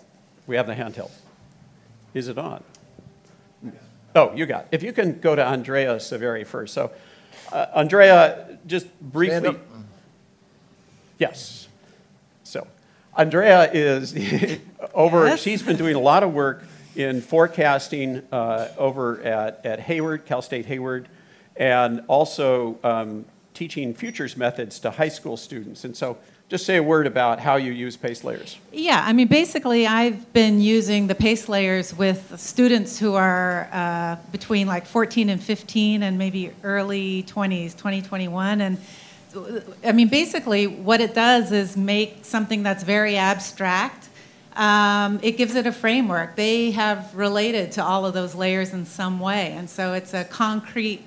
[0.48, 1.12] we have the handheld.
[2.14, 2.64] Is it on?
[4.16, 4.68] Oh, you got it.
[4.72, 6.74] If you can go to Andrea Severi first.
[6.74, 6.92] So,
[7.52, 9.58] uh, Andrea, just briefly.
[11.18, 11.68] Yes.
[12.44, 12.68] So,
[13.16, 14.16] Andrea is
[14.94, 15.42] over, yes.
[15.42, 16.64] she's been doing a lot of work
[16.96, 21.08] in forecasting uh, over at, at Hayward, Cal State Hayward,
[21.56, 25.86] and also um, teaching futures methods to high school students.
[25.86, 26.18] And so,
[26.52, 28.58] just say a word about how you use pace layers.
[28.74, 34.18] Yeah, I mean, basically, I've been using the pace layers with students who are uh,
[34.34, 38.60] between like 14 and 15 and maybe early 20s, 2021.
[38.60, 38.78] And
[39.86, 44.10] I mean, basically, what it does is make something that's very abstract.
[44.58, 46.36] Um, it gives it a framework.
[46.36, 50.26] They have related to all of those layers in some way, and so it's a
[50.26, 51.02] concrete,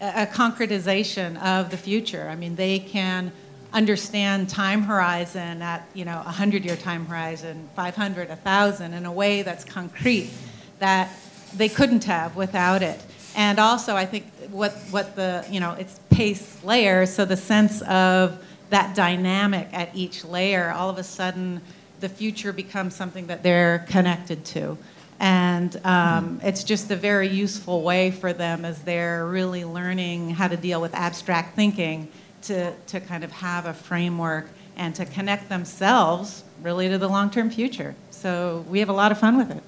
[0.00, 2.28] a concretization of the future.
[2.28, 3.30] I mean, they can
[3.72, 9.12] understand time horizon at you know a hundred year time horizon, 500, 1,000 in a
[9.12, 10.30] way that's concrete
[10.78, 11.10] that
[11.54, 13.00] they couldn't have without it.
[13.36, 17.82] And also, I think what what the you know it's pace layers, so the sense
[17.82, 21.60] of that dynamic at each layer, all of a sudden
[22.00, 24.78] the future becomes something that they're connected to.
[25.18, 26.44] And um, mm.
[26.44, 30.80] it's just a very useful way for them as they're really learning how to deal
[30.80, 32.08] with abstract thinking
[32.42, 37.30] to, to kind of have a framework and to connect themselves really to the long
[37.30, 37.94] term future.
[38.10, 39.62] So we have a lot of fun with it.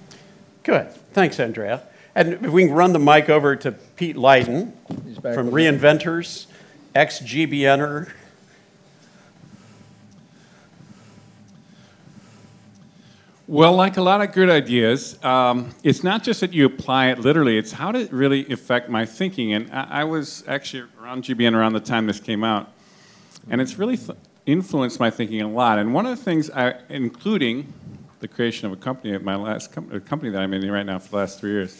[0.62, 0.90] Good.
[1.12, 1.82] Thanks, Andrea.
[2.14, 4.72] And if we can run the mic over to Pete Leyden
[5.20, 6.46] from Reinventors,
[6.94, 8.10] ex GBNer.
[13.52, 17.18] Well, like a lot of good ideas, um, it's not just that you apply it
[17.18, 19.52] literally, it's how did it really affect my thinking.
[19.52, 22.72] And I, I was actually around GBN around the time this came out,
[23.50, 25.78] and it's really th- influenced my thinking a lot.
[25.78, 27.70] And one of the things, I, including
[28.20, 31.10] the creation of a company, my last com- company that I'm in right now for
[31.10, 31.78] the last three years.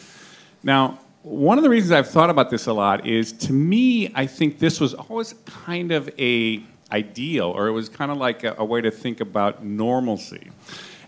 [0.61, 4.27] Now, one of the reasons I've thought about this a lot is, to me, I
[4.27, 8.53] think this was always kind of a ideal, or it was kind of like a,
[8.59, 10.51] a way to think about normalcy.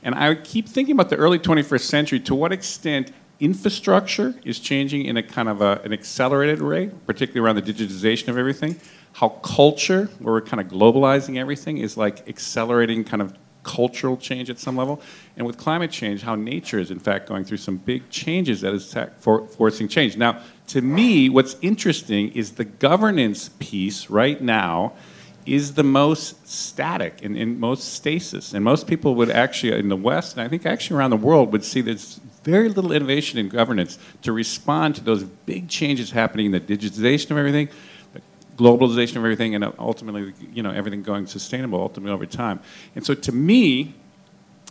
[0.05, 5.05] And I keep thinking about the early 21st century, to what extent infrastructure is changing
[5.05, 8.79] in a kind of a, an accelerated rate, particularly around the digitization of everything.
[9.13, 14.51] How culture, where we're kind of globalizing everything, is like accelerating kind of cultural change
[14.51, 15.01] at some level.
[15.37, 18.75] And with climate change, how nature is in fact going through some big changes that
[18.75, 20.17] is for, forcing change.
[20.17, 24.93] Now, to me, what's interesting is the governance piece right now
[25.45, 28.53] is the most static and in most stasis.
[28.53, 31.51] And most people would actually, in the West, and I think actually around the world,
[31.51, 36.47] would see there's very little innovation in governance to respond to those big changes happening
[36.47, 37.69] in the digitization of everything,
[38.13, 38.21] the
[38.57, 42.59] globalization of everything, and ultimately, you know, everything going sustainable ultimately over time.
[42.95, 43.93] And so to me,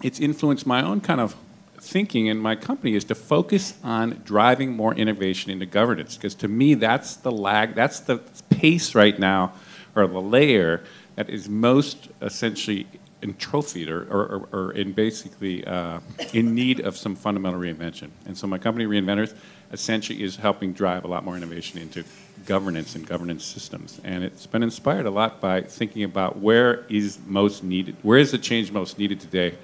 [0.03, 1.37] it's influenced my own kind of
[1.79, 6.49] thinking in my company is to focus on driving more innovation into governance because to
[6.49, 8.17] me that's the lag that's the
[8.49, 9.53] pace right now
[9.97, 10.83] or the layer
[11.17, 12.87] that is most essentially
[13.23, 15.99] entrophied or, or, or in basically uh,
[16.33, 18.11] in need of some fundamental reinvention.
[18.27, 19.35] And so my company, Reinventors,
[19.73, 22.05] essentially is helping drive a lot more innovation into
[22.45, 24.01] governance and governance systems.
[24.05, 28.31] And it's been inspired a lot by thinking about where is most needed, where is
[28.31, 29.57] the change most needed today?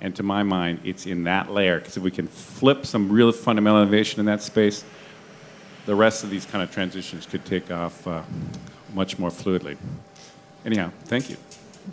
[0.00, 1.78] And to my mind, it's in that layer.
[1.78, 4.84] Because if we can flip some real fundamental innovation in that space,
[5.84, 8.22] the rest of these kind of transitions could take off uh,
[8.94, 9.76] much more fluidly.
[10.64, 11.36] Anyhow, thank you.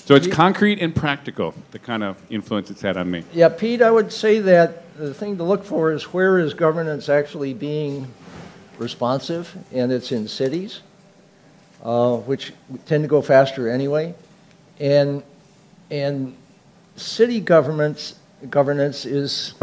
[0.06, 3.24] So it's concrete and practical, the kind of influence it's had on me.
[3.34, 7.10] Yeah, Pete, I would say that the thing to look for is where is governance
[7.10, 8.14] actually being
[8.78, 10.82] responsive, and it's in cities,
[11.84, 12.54] uh, which
[12.86, 14.14] tend to go faster anyway.
[14.80, 15.24] And,
[15.90, 16.36] and
[16.96, 19.56] city governments, governance is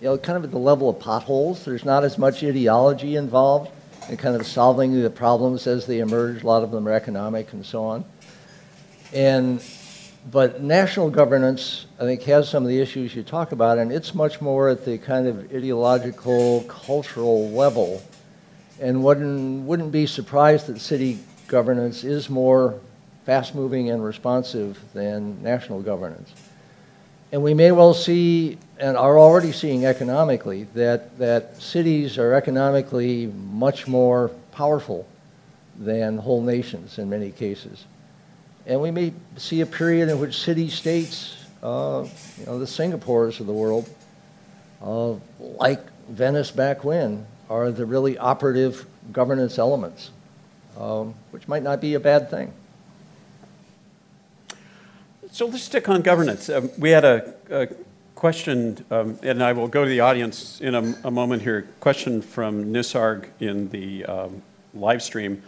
[0.00, 1.64] you know, kind of at the level of potholes.
[1.64, 3.70] There's not as much ideology involved
[4.08, 6.42] and kind of solving the problems as they emerge.
[6.42, 8.04] A lot of them are economic and so on.
[9.12, 9.62] And
[10.30, 14.14] but national governance, I think, has some of the issues you talk about, and it's
[14.14, 18.02] much more at the kind of ideological, cultural level.
[18.80, 22.78] And wouldn't, wouldn't be surprised that city governance is more
[23.24, 26.32] fast moving and responsive than national governance.
[27.32, 33.26] And we may well see, and are already seeing economically, that, that cities are economically
[33.26, 35.08] much more powerful
[35.78, 37.86] than whole nations in many cases.
[38.66, 42.06] And we may see a period in which city states, uh,
[42.38, 43.88] you know, the Singapores of the world,
[44.82, 50.10] uh, like Venice back when, are the really operative governance elements,
[50.78, 52.52] um, which might not be a bad thing.
[55.32, 56.50] So let's stick on governance.
[56.50, 57.68] Um, we had a, a
[58.14, 61.66] question, um, and I will go to the audience in a, a moment here.
[61.80, 64.42] Question from Nisarg in the um,
[64.74, 65.42] live stream.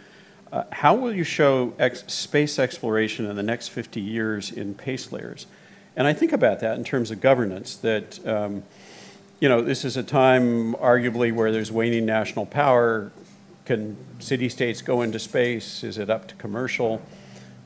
[0.51, 5.11] Uh, how will you show ex- space exploration in the next 50 years in pace
[5.11, 5.45] layers?
[5.95, 8.63] And I think about that in terms of governance, that, um,
[9.39, 13.11] you know, this is a time arguably where there's waning national power.
[13.65, 15.83] Can city states go into space?
[15.83, 17.03] Is it up to commercial?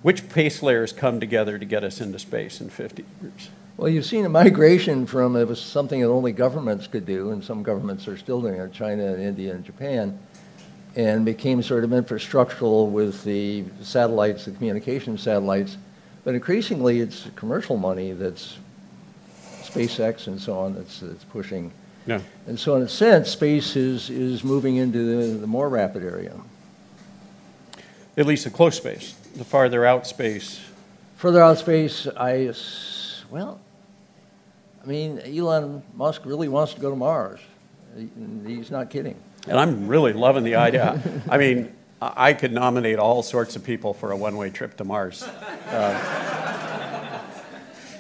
[0.01, 3.49] Which pace layers come together to get us into space in 50 years?
[3.75, 7.43] Well, you've seen a migration from it was something that only governments could do, and
[7.43, 10.17] some governments are still doing it, China and India and Japan,
[10.95, 15.77] and became sort of infrastructural with the satellites, the communication satellites.
[16.23, 18.57] But increasingly, it's commercial money that's
[19.63, 21.71] SpaceX and so on that's, that's pushing.
[22.05, 22.21] Yeah.
[22.47, 26.35] And so, in a sense, space is, is moving into the, the more rapid area.
[28.17, 30.59] At least the close space the farther out space?
[31.17, 32.53] Further out space, I,
[33.29, 33.59] well,
[34.83, 37.39] I mean, Elon Musk really wants to go to Mars.
[38.45, 39.15] He's not kidding.
[39.47, 41.01] And I'm really loving the idea.
[41.29, 44.83] I mean, I could nominate all sorts of people for a one way trip to
[44.83, 45.23] Mars.
[45.67, 47.21] Uh,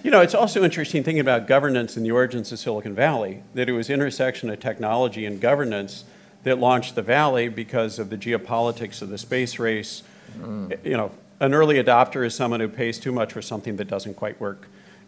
[0.03, 3.67] you know, it's also interesting thinking about governance and the origins of Silicon Valley, that
[3.67, 6.05] it was intersection of technology and governance
[6.43, 10.03] that launched the valley because of the geopolitics of the space race,
[10.37, 10.85] Mm.
[10.85, 14.15] You know, an early adopter is someone who pays too much for something that doesn't
[14.15, 14.67] quite work.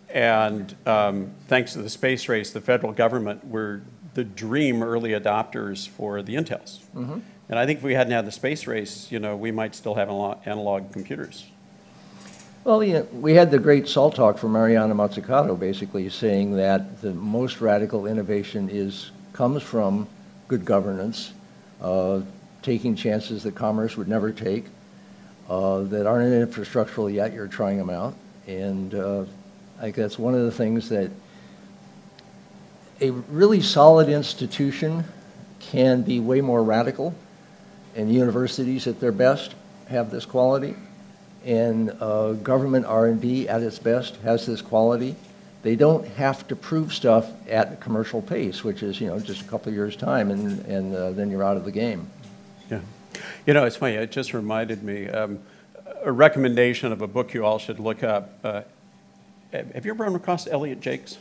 [0.09, 3.81] And um, thanks to the space race, the federal government were
[4.13, 6.79] the dream early adopters for the Intels.
[6.95, 7.19] Mm-hmm.
[7.49, 9.95] And I think if we hadn't had the space race, you know, we might still
[9.95, 11.45] have analog computers.
[12.63, 17.11] Well, yeah, we had the great SALT talk from Mariana Mazzucato, basically saying that the
[17.13, 20.07] most radical innovation is comes from
[20.47, 21.33] good governance,
[21.81, 22.21] uh,
[22.61, 24.65] taking chances that commerce would never take,
[25.49, 27.33] uh, that aren't infrastructural yet.
[27.33, 28.15] You're trying them out,
[28.47, 29.25] and uh,
[29.81, 31.11] I that's one of the things that
[32.99, 35.03] a really solid institution
[35.59, 37.15] can be way more radical,
[37.95, 39.55] and universities at their best
[39.89, 40.75] have this quality
[41.45, 45.15] and uh, government R&D at its best has this quality.
[45.63, 49.41] They don't have to prove stuff at a commercial pace, which is you know just
[49.41, 52.07] a couple years time, and and uh, then you're out of the game.
[53.45, 53.95] You know it's funny.
[53.95, 55.39] It just reminded me um,
[56.03, 58.39] a recommendation of a book you all should look up.
[58.43, 58.61] Uh,
[59.51, 61.17] have you ever run across Elliott Jaques?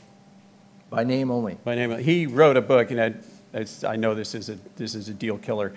[0.88, 1.56] By name only.
[1.64, 1.90] By name.
[1.90, 2.02] only.
[2.02, 3.00] He wrote a book, and
[3.54, 5.72] I, I know this is a this is a deal killer,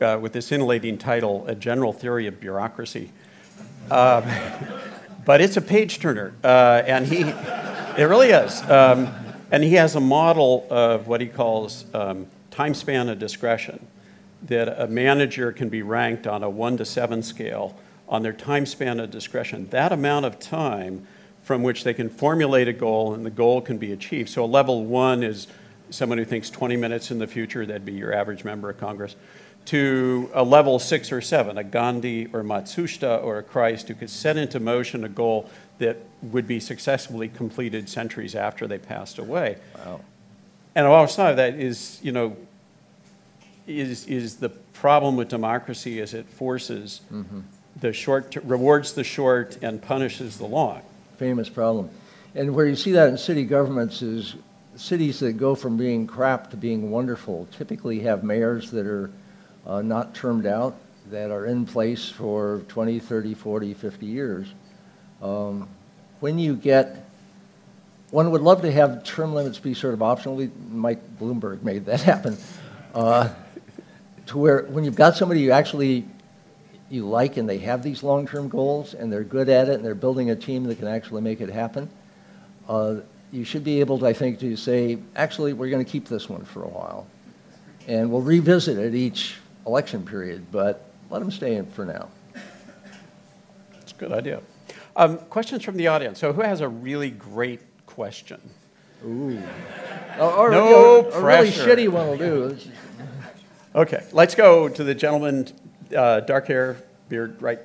[0.00, 3.10] uh, with this scintillating title, "A General Theory of Bureaucracy."
[3.90, 4.24] Um,
[5.24, 8.62] but it's a page turner, uh, and he, it really is.
[8.70, 9.08] Um,
[9.50, 13.86] and he has a model of what he calls um, time span of discretion,
[14.44, 17.76] that a manager can be ranked on a one to seven scale
[18.08, 19.68] on their time span of discretion.
[19.70, 21.06] That amount of time
[21.42, 24.28] from which they can formulate a goal and the goal can be achieved.
[24.30, 25.46] So a level one is
[25.90, 29.16] someone who thinks 20 minutes in the future, that'd be your average member of Congress
[29.66, 34.10] to a level six or seven, a Gandhi or Matsushita or a Christ who could
[34.10, 39.56] set into motion a goal that would be successfully completed centuries after they passed away.
[39.76, 40.00] Wow.
[40.74, 42.36] And alongside of that is, you know,
[43.66, 47.40] is, is the problem with democracy is it forces mm-hmm.
[47.80, 50.82] the short, to, rewards the short and punishes the long.
[51.16, 51.90] Famous problem.
[52.34, 54.36] And where you see that in city governments is
[54.76, 59.10] cities that go from being crap to being wonderful typically have mayors that are
[59.66, 60.76] uh, not termed out
[61.10, 64.48] that are in place for 20, 30, 40, 50 years.
[65.22, 65.68] Um,
[66.20, 67.08] when you get,
[68.10, 70.48] one would love to have term limits be sort of optional.
[70.70, 72.36] Mike Bloomberg made that happen.
[72.94, 73.28] Uh,
[74.26, 76.06] to where when you've got somebody you actually
[76.90, 79.94] you like and they have these long-term goals and they're good at it and they're
[79.94, 81.88] building a team that can actually make it happen,
[82.68, 82.96] uh,
[83.32, 86.28] you should be able to, I think, to say, actually, we're going to keep this
[86.28, 87.06] one for a while.
[87.88, 92.08] And we'll revisit it each election period, but let them stay in for now.
[93.72, 94.40] That's a good idea.
[94.96, 96.20] Um, questions from the audience.
[96.20, 98.40] So, who has a really great question?
[99.04, 99.42] Ooh.
[100.20, 102.56] Or, no a, a really shitty one will do.
[103.74, 105.48] Okay, let's go to the gentleman,
[105.96, 106.76] uh, dark hair,
[107.08, 107.60] beard, right.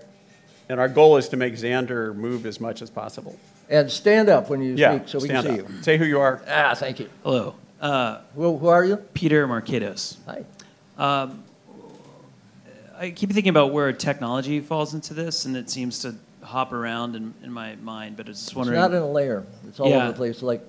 [0.69, 3.37] And our goal is to make Xander move as much as possible.
[3.69, 5.69] And stand up when you yeah, speak so we can see up.
[5.69, 5.81] you.
[5.81, 6.41] Say who you are.
[6.47, 7.09] Ah, thank you.
[7.23, 7.55] Hello.
[7.79, 8.97] Uh, who, who, are you?
[8.97, 10.17] Peter Marquitos.
[10.25, 10.43] Hi.
[10.97, 11.43] Um,
[12.97, 17.15] I keep thinking about where technology falls into this, and it seems to hop around
[17.15, 18.17] in, in my mind.
[18.17, 18.77] But I was just wondering.
[18.77, 19.45] It's not in a layer.
[19.67, 19.97] It's all yeah.
[19.97, 20.61] over the place, like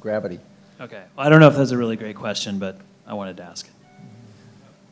[0.00, 0.40] gravity.
[0.80, 1.02] Okay.
[1.16, 3.66] Well, I don't know if that's a really great question, but I wanted to ask
[3.66, 3.72] it.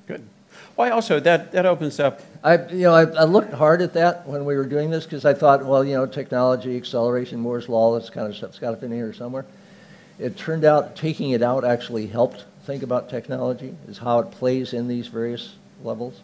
[0.08, 0.26] Good.
[0.74, 2.22] Why also that that opens up.
[2.42, 5.24] I you know I, I looked hard at that when we were doing this because
[5.24, 8.76] I thought well you know technology acceleration Moore's law this kind of stuff's got to
[8.76, 9.44] fit in here somewhere.
[10.18, 14.72] It turned out taking it out actually helped think about technology is how it plays
[14.72, 16.20] in these various levels.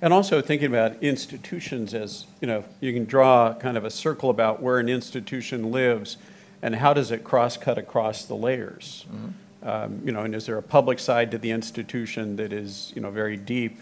[0.00, 4.30] And also thinking about institutions as, you know, you can draw kind of a circle
[4.30, 6.16] about where an institution lives
[6.60, 9.04] and how does it cross cut across the layers.
[9.08, 9.28] Mm-hmm.
[9.62, 13.02] Um, you know, and is there a public side to the institution that is, you
[13.02, 13.78] know, very deep,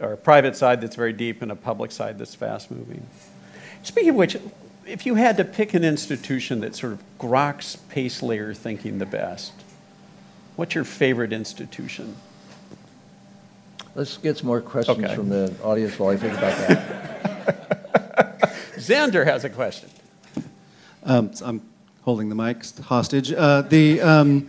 [0.00, 3.06] or a private side that's very deep and a public side that's fast moving?
[3.82, 4.36] Speaking of which,
[4.86, 9.06] if you had to pick an institution that sort of grok's pace layer thinking the
[9.06, 9.52] best,
[10.56, 12.16] what's your favorite institution?
[13.94, 15.14] Let's get some more questions okay.
[15.14, 16.96] from the audience while I think about that.
[18.76, 19.90] Xander has a question.
[21.02, 21.62] Um, so I'm
[22.02, 23.32] holding the mic hostage.
[23.32, 24.48] Uh, the um,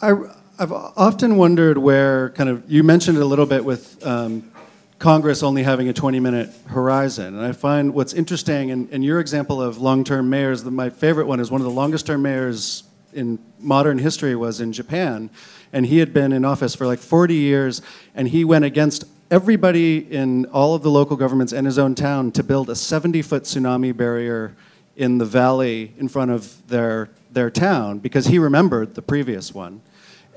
[0.00, 0.14] I,
[0.58, 4.50] have often wondered where kind of you mentioned it a little bit with um,
[4.98, 9.62] Congress only having a 20-minute horizon, and I find what's interesting, and, and your example
[9.62, 12.82] of long-term mayors, the, my favorite one is one of the longest-term mayors
[13.12, 15.30] in modern history was in Japan
[15.72, 17.82] and he had been in office for like 40 years,
[18.14, 22.32] and he went against everybody in all of the local governments and his own town
[22.32, 24.56] to build a 70 foot tsunami barrier
[24.96, 29.80] in the valley in front of their, their town because he remembered the previous one.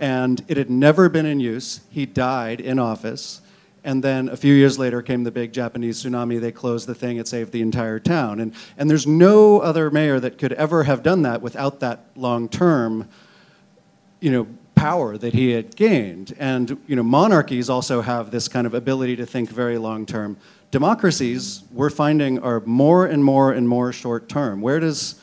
[0.01, 1.81] And it had never been in use.
[1.91, 3.39] He died in office.
[3.83, 6.41] And then a few years later came the big Japanese tsunami.
[6.41, 7.17] They closed the thing.
[7.17, 8.39] It saved the entire town.
[8.39, 12.49] And, and there's no other mayor that could ever have done that without that long
[12.49, 13.07] term,
[14.19, 16.35] you know, power that he had gained.
[16.39, 20.37] And you know, monarchies also have this kind of ability to think very long term.
[20.71, 24.61] Democracies, we're finding, are more and more and more short term.
[24.61, 25.21] Where does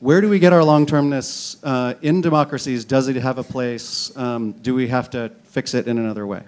[0.00, 2.84] where do we get our long termness uh, in democracies?
[2.84, 4.14] Does it have a place?
[4.16, 6.42] Um, do we have to fix it in another way?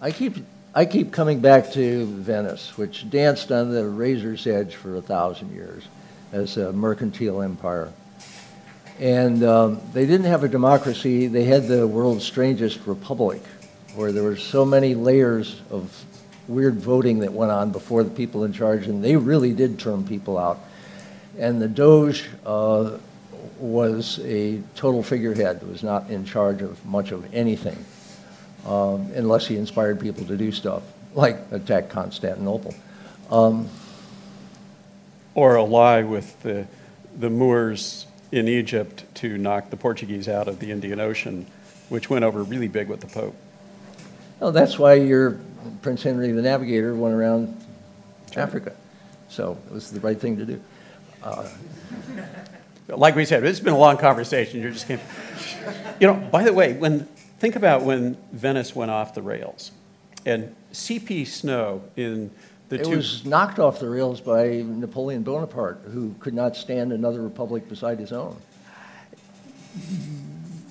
[0.00, 0.36] I keep,
[0.74, 5.54] I keep coming back to Venice, which danced on the razor's edge for a thousand
[5.54, 5.84] years
[6.32, 7.92] as a mercantile empire.
[8.98, 13.42] And um, they didn't have a democracy, they had the world's strangest republic,
[13.94, 16.04] where there were so many layers of
[16.48, 20.06] weird voting that went on before the people in charge, and they really did turn
[20.06, 20.58] people out.
[21.38, 22.98] And the Doge uh,
[23.58, 27.84] was a total figurehead, was not in charge of much of anything,
[28.66, 30.82] um, unless he inspired people to do stuff,
[31.14, 32.74] like attack Constantinople.
[33.30, 33.68] Um,
[35.34, 36.66] or ally with the,
[37.18, 41.46] the Moors in Egypt to knock the Portuguese out of the Indian Ocean,
[41.88, 43.34] which went over really big with the Pope.
[44.40, 45.38] Well, that's why your
[45.82, 47.56] Prince Henry the Navigator went around
[48.36, 48.72] Africa.
[49.28, 50.60] So it was the right thing to do.
[51.22, 51.48] Uh,
[52.88, 54.60] like we said, it's been a long conversation.
[54.60, 55.00] You're just came.
[56.00, 57.06] You know, by the way, when
[57.38, 59.72] think about when Venice went off the rails,
[60.26, 61.24] and C.P.
[61.24, 62.30] Snow in
[62.68, 66.92] the it two, was knocked off the rails by Napoleon Bonaparte, who could not stand
[66.92, 68.36] another republic beside his own.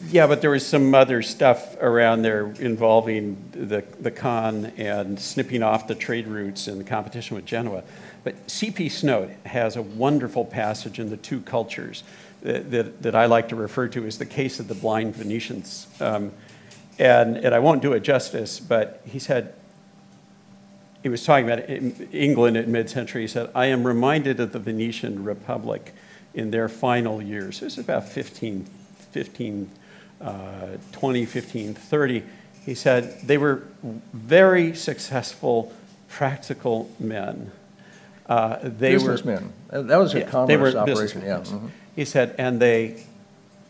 [0.10, 5.62] Yeah, but there was some other stuff around there involving the, the Khan and snipping
[5.62, 7.84] off the trade routes and the competition with Genoa.
[8.24, 8.89] But C.P.
[8.89, 12.03] Snow has a wonderful passage in the two cultures
[12.41, 15.88] that, that, that, I like to refer to as the case of the blind Venetians.
[15.99, 16.32] Um,
[16.97, 19.53] and, and I won't do it justice, but he said,
[21.01, 21.70] he was talking about
[22.13, 23.22] England at mid century.
[23.22, 25.93] He said, I am reminded of the Venetian Republic
[26.34, 27.61] in their final years.
[27.61, 28.65] This was about 15,
[29.11, 29.70] 15
[30.22, 32.24] uh, 20, 15, 30.
[32.65, 33.63] He said they were
[34.13, 35.74] very successful,
[36.09, 37.51] practical men.
[38.30, 39.51] Uh, they businessmen.
[39.71, 41.23] Were, that was a yeah, commerce operation.
[41.23, 41.39] Yeah.
[41.39, 41.67] Mm-hmm.
[41.95, 43.03] He said, and they,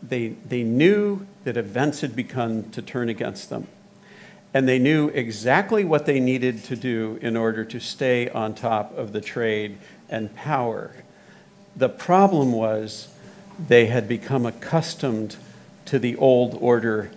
[0.02, 3.66] they, they knew that events had begun to turn against them.
[4.52, 8.96] And they knew exactly what they needed to do in order to stay on top
[8.98, 9.78] of the trade
[10.10, 10.90] and power.
[11.74, 13.08] The problem was
[13.68, 15.36] they had become accustomed
[15.86, 17.10] to the old order.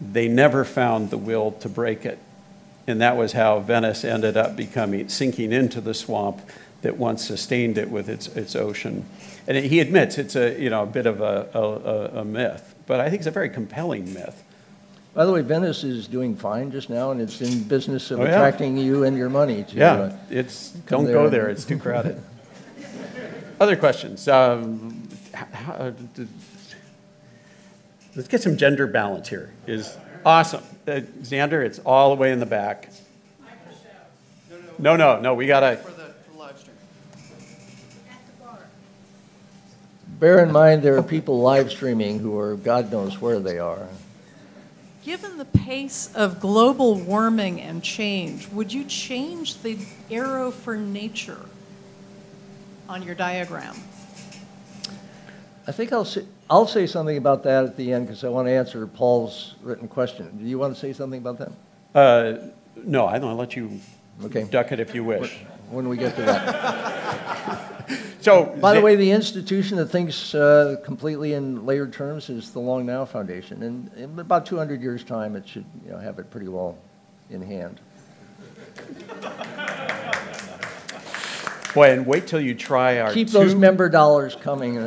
[0.00, 2.18] They never found the will to break it.
[2.86, 6.40] And that was how Venice ended up becoming, sinking into the swamp
[6.82, 9.04] that once sustained it with its, its ocean.
[9.46, 13.00] And he admits it's a, you know, a bit of a, a, a myth, but
[13.00, 14.44] I think it's a very compelling myth.
[15.14, 18.24] By the way, Venice is doing fine just now, and it's in business of oh,
[18.24, 18.36] yeah.
[18.36, 19.74] attracting you and your money to.
[19.74, 21.14] Yeah, uh, it's don't there.
[21.14, 22.22] go there; it's too crowded.
[23.60, 24.28] Other questions?
[24.28, 25.92] Um, how, uh,
[28.14, 29.52] let's get some gender balance here.
[29.66, 31.64] Is awesome, uh, Xander.
[31.64, 32.88] It's all the way in the back.
[34.78, 35.34] No, no, no.
[35.34, 35.80] We gotta.
[40.18, 43.88] Bear in mind there are people live streaming who are God knows where they are.
[45.04, 49.78] Given the pace of global warming and change, would you change the
[50.10, 51.40] arrow for nature
[52.88, 53.76] on your diagram?
[55.66, 58.48] I think I'll say, I'll say something about that at the end because I want
[58.48, 60.38] to answer Paul's written question.
[60.38, 61.52] Do you want to say something about that?
[61.94, 63.30] Uh, no, I don't.
[63.30, 63.80] I'll let you
[64.24, 64.44] okay.
[64.44, 65.38] duck it if you wish.
[65.70, 67.64] When we get to that.
[68.20, 72.58] So, by the way, the institution that thinks uh, completely in layered terms is the
[72.58, 76.30] Long Now Foundation, and in about 200 years' time, it should you know, have it
[76.30, 76.76] pretty well
[77.30, 77.80] in hand.
[81.74, 84.74] Boy, and wait till you try our keep those member dollars coming.
[84.74, 84.82] so,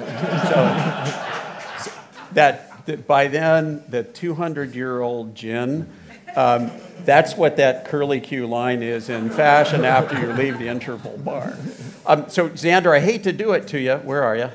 [2.34, 5.89] that, that by then, the 200-year-old gin.
[6.36, 6.71] Um,
[7.05, 11.57] that's what that curly Q line is in fashion after you leave the interval bar.
[12.05, 13.95] Um, so, Xander, I hate to do it to you.
[13.97, 14.49] Where are you?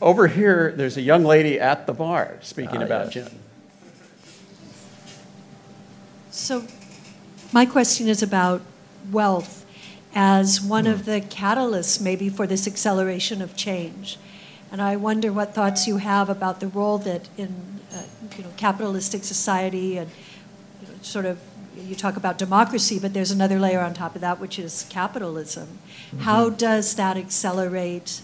[0.00, 3.28] Over here, there's a young lady at the bar speaking ah, about yes.
[3.28, 3.38] gin.
[6.30, 6.66] So,
[7.52, 8.62] my question is about
[9.10, 9.64] wealth
[10.14, 14.18] as one of the catalysts, maybe, for this acceleration of change.
[14.70, 17.80] And I wonder what thoughts you have about the role that in
[18.36, 20.10] you know, capitalistic society and
[20.80, 21.38] you know, sort of
[21.76, 25.66] you talk about democracy, but there's another layer on top of that, which is capitalism.
[25.66, 26.20] Mm-hmm.
[26.20, 28.20] How does that accelerate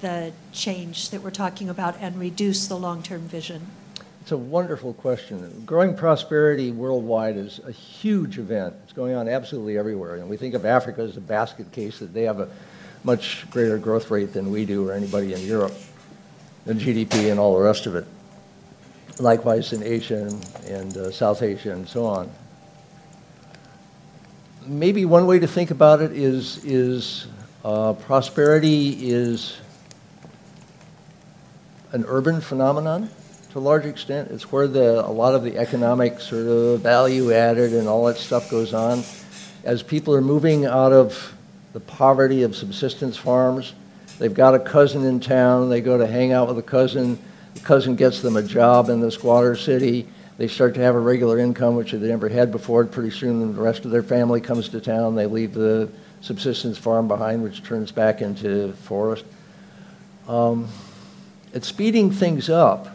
[0.00, 3.66] the change that we're talking about and reduce the long term vision?
[4.22, 5.62] It's a wonderful question.
[5.64, 8.74] Growing prosperity worldwide is a huge event.
[8.84, 10.16] It's going on absolutely everywhere.
[10.16, 12.48] And we think of Africa as a basket case that they have a
[13.02, 15.72] much greater growth rate than we do or anybody in Europe.
[16.66, 18.06] and GDP and all the rest of it.
[19.20, 20.30] Likewise in Asia
[20.66, 22.30] and, uh, South Asia and so on.
[24.66, 27.26] Maybe one way to think about it is, is
[27.64, 29.58] uh, prosperity is
[31.92, 33.10] an urban phenomenon
[33.50, 34.30] to a large extent.
[34.30, 38.16] It's where the, a lot of the economic sort of value added and all that
[38.16, 39.02] stuff goes on.
[39.64, 41.34] As people are moving out of
[41.72, 43.74] the poverty of subsistence farms,
[44.18, 47.18] they've got a cousin in town, they go to hang out with a cousin,
[47.54, 50.06] the cousin gets them a job in the squatter city,
[50.38, 52.84] they start to have a regular income, which they never had before.
[52.86, 55.90] Pretty soon, the rest of their family comes to town, they leave the
[56.22, 59.24] subsistence farm behind, which turns back into forest.
[60.28, 60.68] Um,
[61.52, 62.88] it's speeding things up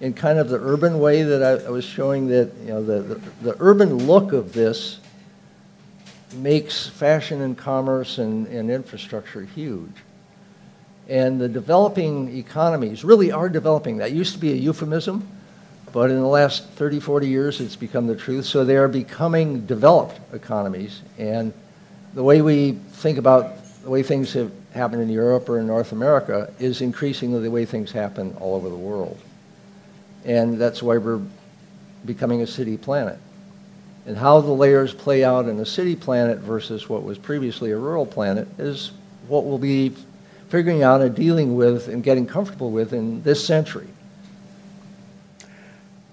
[0.00, 3.00] in kind of the urban way that I, I was showing that you know the,
[3.00, 4.98] the, the, urban look of this
[6.34, 9.92] makes fashion and commerce and, and infrastructure huge.
[11.08, 13.98] And the developing economies really are developing.
[13.98, 15.26] That used to be a euphemism,
[15.92, 18.44] but in the last 30, 40 years it's become the truth.
[18.46, 21.02] So they are becoming developed economies.
[21.18, 21.52] And
[22.14, 25.92] the way we think about the way things have happened in Europe or in North
[25.92, 29.16] America is increasingly the way things happen all over the world.
[30.24, 31.20] And that's why we're
[32.04, 33.18] becoming a city planet.
[34.06, 37.78] And how the layers play out in a city planet versus what was previously a
[37.78, 38.90] rural planet is
[39.28, 39.94] what we'll be
[40.48, 43.88] figuring out and dealing with and getting comfortable with in this century.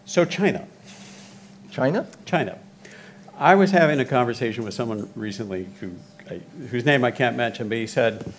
[0.05, 0.67] So, China.
[1.71, 2.07] China?
[2.25, 2.57] China.
[3.38, 5.91] I was having a conversation with someone recently who,
[6.69, 8.31] whose name I can't mention, but he said,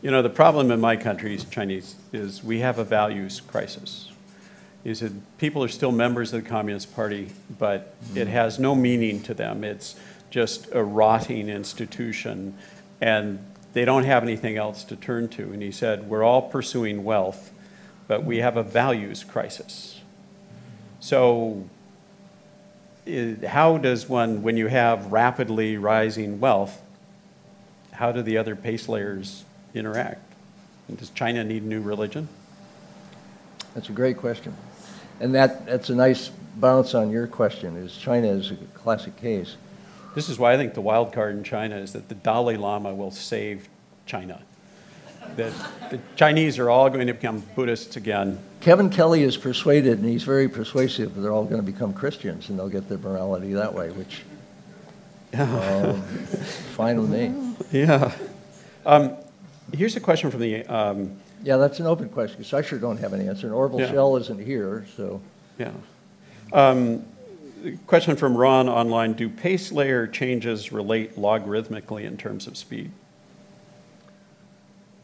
[0.00, 4.10] You know, the problem in my country, is Chinese, is we have a values crisis.
[4.84, 8.30] He said, People are still members of the Communist Party, but it mm-hmm.
[8.30, 9.64] has no meaning to them.
[9.64, 9.96] It's
[10.30, 12.56] just a rotting institution,
[13.00, 13.38] and
[13.72, 15.52] they don't have anything else to turn to.
[15.52, 17.52] And he said, We're all pursuing wealth,
[18.06, 20.00] but we have a values crisis.
[21.00, 21.68] So,
[23.46, 26.80] how does one, when you have rapidly rising wealth,
[27.92, 29.44] how do the other pace layers
[29.74, 30.22] interact?
[30.88, 32.28] And does China need a new religion?
[33.74, 34.54] That's a great question.
[35.20, 39.56] And that, that's a nice bounce on your question, is China is a classic case.
[40.14, 42.94] This is why I think the wild card in China is that the Dalai Lama
[42.94, 43.68] will save
[44.06, 44.40] China.
[45.36, 45.52] That
[45.90, 48.38] the Chinese are all going to become Buddhists again.
[48.60, 52.48] Kevin Kelly is persuaded, and he's very persuasive, that they're all going to become Christians
[52.48, 54.22] and they'll get their morality that way, which
[55.34, 56.02] um,
[56.74, 57.54] fine with me.
[57.70, 58.12] Yeah.
[58.86, 59.16] Um,
[59.74, 60.64] here's a question from the.
[60.66, 63.46] Um, yeah, that's an open question because I sure don't have an answer.
[63.46, 63.90] And Orville yeah.
[63.90, 65.20] Schell isn't here, so.
[65.58, 65.70] Yeah.
[66.52, 67.04] Um,
[67.86, 72.90] question from Ron online Do pace layer changes relate logarithmically in terms of speed?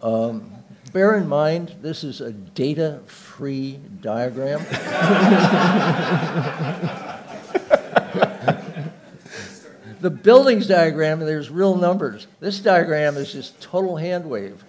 [0.02, 0.52] Um,
[0.92, 4.60] bear in mind, this is a data-free diagram.
[10.00, 12.26] the buildings diagram, there's real numbers.
[12.40, 14.62] This diagram is just total hand wave.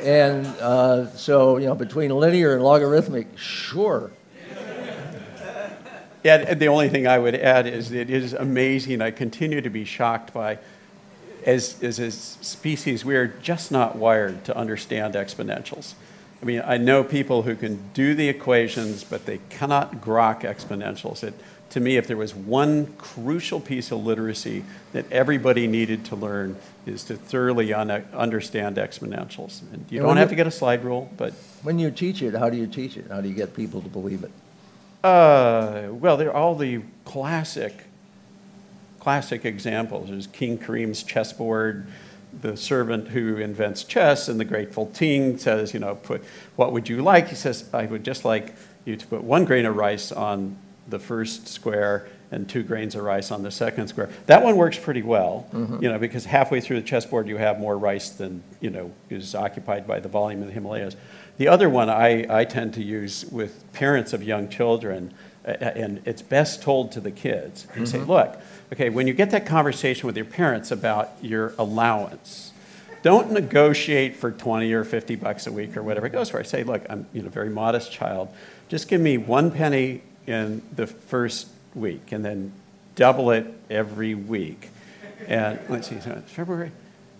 [0.00, 4.10] And uh, so, you know, between linear and logarithmic, sure.
[6.24, 9.02] Yeah, the only thing I would add is it is amazing.
[9.02, 10.58] I continue to be shocked by
[11.46, 15.94] as, as a species, we are just not wired to understand exponentials.
[16.42, 21.22] I mean, I know people who can do the equations, but they cannot grok exponentials.
[21.22, 21.34] It,
[21.70, 26.56] to me, if there was one crucial piece of literacy that everybody needed to learn,
[26.86, 29.62] is to thoroughly un- understand exponentials.
[29.72, 32.34] And you and don't have to get a slide rule, but when you teach it,
[32.34, 33.06] how do you teach it?
[33.10, 34.30] How do you get people to believe it?
[35.04, 37.84] Uh, well, they're all the classic
[39.00, 40.08] classic examples.
[40.08, 41.86] There's King Kareem's chessboard,
[42.40, 46.24] the servant who invents chess, and the grateful king says, you know, put
[46.56, 47.28] what would you like?
[47.28, 48.54] He says, I would just like
[48.86, 50.56] you to put one grain of rice on
[50.88, 54.10] the first square and two grains of rice on the second square.
[54.26, 55.82] That one works pretty well, mm-hmm.
[55.82, 59.34] you know, because halfway through the chessboard you have more rice than, you know, is
[59.34, 60.96] occupied by the volume of the Himalayas.
[61.36, 65.14] The other one I, I tend to use with parents of young children,
[65.44, 67.66] and it's best told to the kids.
[67.74, 67.84] You mm-hmm.
[67.84, 68.40] say, look,
[68.72, 72.52] okay, when you get that conversation with your parents about your allowance,
[73.02, 76.40] don't negotiate for 20 or 50 bucks a week or whatever it goes for.
[76.40, 78.28] I say, look, I'm you know, a very modest child.
[78.68, 82.52] Just give me one penny in the first week and then
[82.94, 84.70] double it every week.
[85.26, 86.72] And let's see, so February,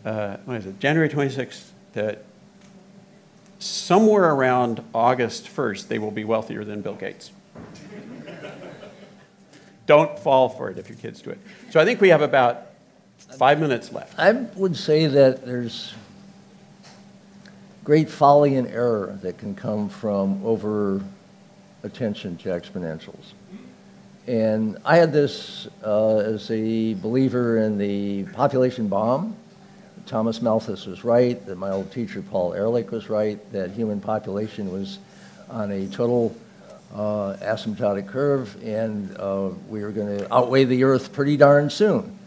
[0.05, 2.24] uh, what is it, January 26th, that
[3.59, 7.30] somewhere around August 1st, they will be wealthier than Bill Gates.
[9.86, 11.38] Don't fall for it if your kids do it.
[11.70, 12.66] So I think we have about
[13.38, 14.18] five minutes left.
[14.18, 15.94] I would say that there's
[17.84, 21.02] great folly and error that can come from over
[21.82, 23.32] attention to exponentials.
[24.27, 29.37] And I had this uh, as a believer in the population bomb.
[30.07, 34.70] Thomas Malthus was right, that my old teacher Paul Ehrlich was right, that human population
[34.70, 34.99] was
[35.49, 36.37] on a total
[36.95, 42.18] uh, asymptotic curve, and uh, we were going to outweigh the Earth pretty darn soon.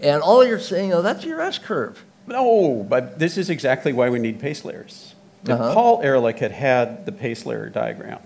[0.00, 2.02] And all you're saying, oh, that's your S curve.
[2.26, 5.14] No, but this is exactly why we need pace layers.
[5.48, 5.74] Uh-huh.
[5.74, 8.20] Paul Ehrlich had had the pace layer diagram,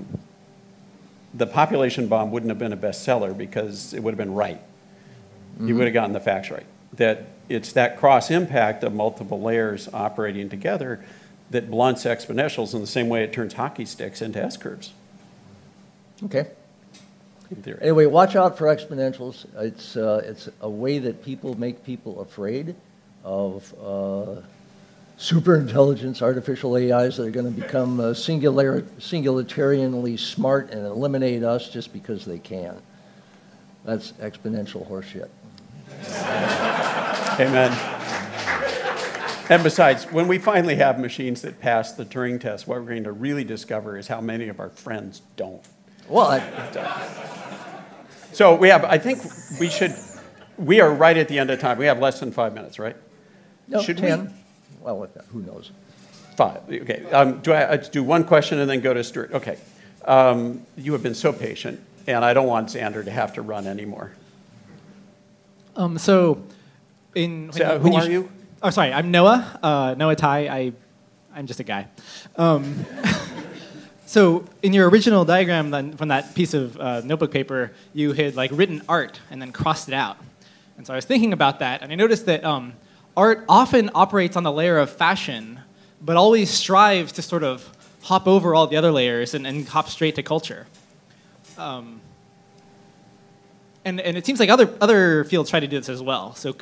[1.34, 4.60] the population bomb wouldn't have been a bestseller because it would have been right.
[5.60, 6.66] You would have gotten the facts right.
[6.94, 11.04] That it's that cross impact of multiple layers operating together
[11.50, 14.92] that blunts exponentials in the same way it turns hockey sticks into S curves.
[16.24, 16.46] Okay.
[17.80, 19.46] Anyway, watch out for exponentials.
[19.56, 22.74] It's, uh, it's a way that people make people afraid
[23.22, 24.40] of uh,
[25.18, 31.68] superintelligence, artificial AIs that are going to become uh, singular, singularitarianly smart and eliminate us
[31.70, 32.80] just because they can.
[33.84, 35.28] That's exponential horseshit.
[37.40, 37.72] Amen.
[39.50, 43.04] And besides, when we finally have machines that pass the Turing test, what we're going
[43.04, 45.60] to really discover is how many of our friends don't.
[46.08, 46.40] Well, I,
[48.32, 49.20] So we have, I think
[49.60, 49.94] we should,
[50.56, 51.76] we are right at the end of time.
[51.78, 52.96] We have less than five minutes, right?
[53.68, 54.34] no, Should we- 10.
[54.84, 55.70] Well, who knows?
[56.36, 57.04] Five, okay.
[57.10, 59.32] Um, do I, I do one question and then go to Stewart?
[59.32, 59.56] Okay.
[60.04, 63.66] Um, you have been so patient, and I don't want Xander to have to run
[63.66, 64.12] anymore.
[65.76, 66.42] Um, so,
[67.14, 68.28] in when So, you- who when are sh- you?
[68.62, 69.58] Oh, sorry, I'm Noah.
[69.62, 70.48] Uh, Noah Tai.
[70.48, 70.72] I,
[71.34, 71.86] I'm just a guy.
[72.36, 72.84] Um,
[74.06, 78.36] so, in your original diagram then, from that piece of uh, notebook paper, you had
[78.36, 80.18] like written art and then crossed it out.
[80.76, 82.74] And so I was thinking about that, and I noticed that um,
[83.16, 85.60] art often operates on the layer of fashion,
[86.00, 87.70] but always strives to sort of
[88.02, 90.66] hop over all the other layers and, and hop straight to culture.
[91.56, 92.00] Um,
[93.84, 96.34] and, and it seems like other, other fields try to do this as well.
[96.34, 96.56] So,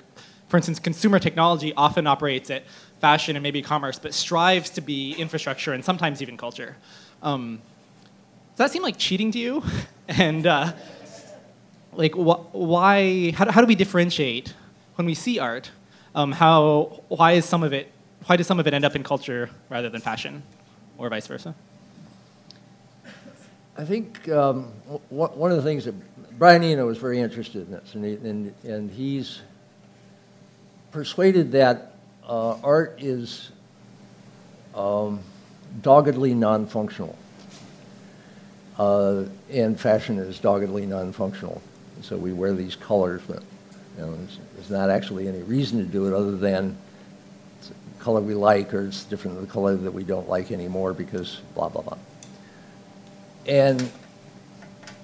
[0.48, 2.64] for instance, consumer technology often operates at
[3.00, 6.76] fashion and maybe commerce, but strives to be infrastructure and sometimes even culture.
[7.22, 7.60] Um,
[8.50, 9.62] does that seem like cheating to you?
[10.08, 10.72] and uh,
[11.92, 13.32] like, wh- why?
[13.32, 14.54] How, how do we differentiate
[14.96, 15.70] when we see art?
[16.14, 17.02] Um, how?
[17.08, 17.90] Why is some of it?
[18.26, 20.42] Why does some of it end up in culture rather than fashion,
[20.98, 21.54] or vice versa?
[23.76, 24.70] I think um,
[25.10, 25.94] w- one of the things that
[26.38, 29.40] Brian Eno was very interested in this, and, he, and, and he's
[30.90, 31.94] persuaded that
[32.28, 33.50] uh, art is
[34.74, 35.20] um,
[35.80, 37.16] doggedly non-functional,
[38.78, 41.62] uh, and fashion is doggedly non-functional.
[42.02, 43.42] So we wear these colors, but
[43.96, 46.76] you know, there's, there's not actually any reason to do it other than
[47.58, 50.50] it's a color we like, or it's different than the color that we don't like
[50.50, 51.98] anymore because blah blah blah.
[53.46, 53.90] And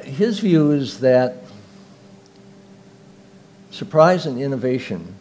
[0.03, 1.37] his view is that
[3.71, 5.15] surprise and innovation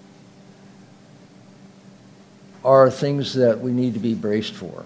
[2.64, 4.86] are things that we need to be braced for.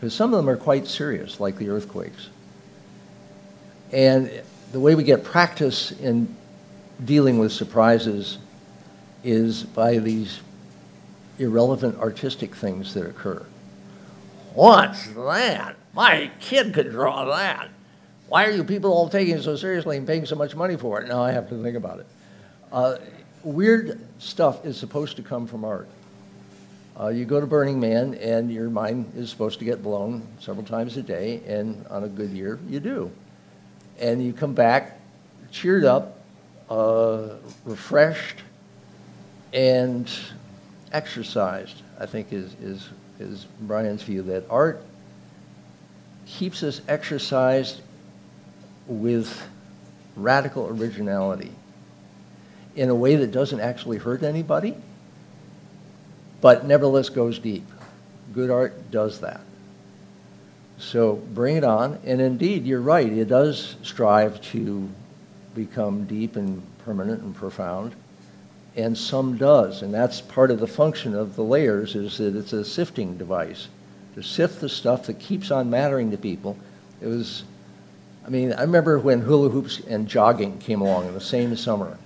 [0.00, 2.28] Because some of them are quite serious, like the earthquakes.
[3.92, 4.42] And
[4.72, 6.34] the way we get practice in
[7.04, 8.38] dealing with surprises
[9.24, 10.40] is by these
[11.38, 13.44] irrelevant artistic things that occur.
[14.54, 15.76] What's that?
[15.94, 17.68] My kid could draw that.
[18.28, 21.00] Why are you people all taking it so seriously and paying so much money for
[21.00, 21.08] it?
[21.08, 22.06] Now I have to think about it.
[22.70, 22.96] Uh,
[23.42, 25.88] weird stuff is supposed to come from art.
[26.98, 30.64] Uh, you go to Burning Man, and your mind is supposed to get blown several
[30.64, 33.10] times a day, and on a good year, you do.
[33.98, 34.98] And you come back
[35.50, 36.18] cheered up,
[36.70, 37.28] uh,
[37.64, 38.38] refreshed,
[39.52, 40.10] and
[40.92, 42.88] exercised, I think is, is,
[43.18, 44.82] is Brian's view, that art
[46.26, 47.80] keeps us exercised
[48.86, 49.46] with
[50.16, 51.52] radical originality
[52.74, 54.74] in a way that doesn't actually hurt anybody,
[56.40, 57.66] but nevertheless goes deep.
[58.32, 59.40] Good art does that.
[60.78, 61.98] So bring it on.
[62.04, 64.88] And indeed, you're right, it does strive to
[65.54, 67.94] become deep and permanent and profound.
[68.74, 69.82] And some does.
[69.82, 73.68] And that's part of the function of the layers is that it's a sifting device
[74.14, 76.56] to sift the stuff that keeps on mattering to people.
[77.00, 77.44] It was,
[78.24, 81.98] I mean, I remember when hula hoops and jogging came along in the same summer.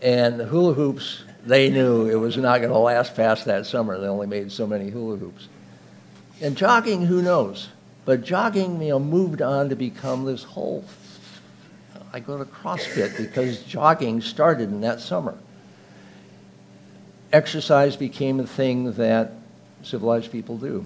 [0.00, 3.98] And the hula hoops, they knew it was not going to last past that summer.
[3.98, 5.48] They only made so many hula hoops.
[6.40, 7.68] And jogging, who knows?
[8.04, 10.84] But jogging, you know, moved on to become this whole.
[12.18, 15.38] I go to CrossFit because jogging started in that summer.
[17.32, 19.34] Exercise became a thing that
[19.84, 20.84] civilized people do.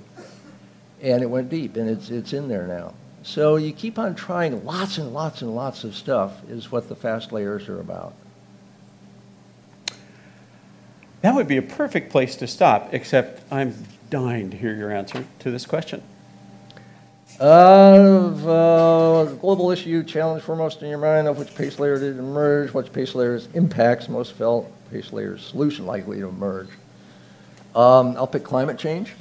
[1.01, 2.93] And it went deep, and it's, it's in there now.
[3.23, 6.97] So you keep on trying lots and lots and lots of stuff, is what the
[6.97, 8.13] fast layers are about.
[11.23, 15.25] That would be a perfect place to stop, except I'm dying to hear your answer
[15.39, 16.03] to this question.
[17.43, 22.73] Of uh, global issue challenge foremost in your mind of which pace layer did emerge,
[22.73, 26.69] which pace layer's impacts most felt, pace layer's solution likely to emerge.
[27.75, 29.13] Um, I'll pick climate change,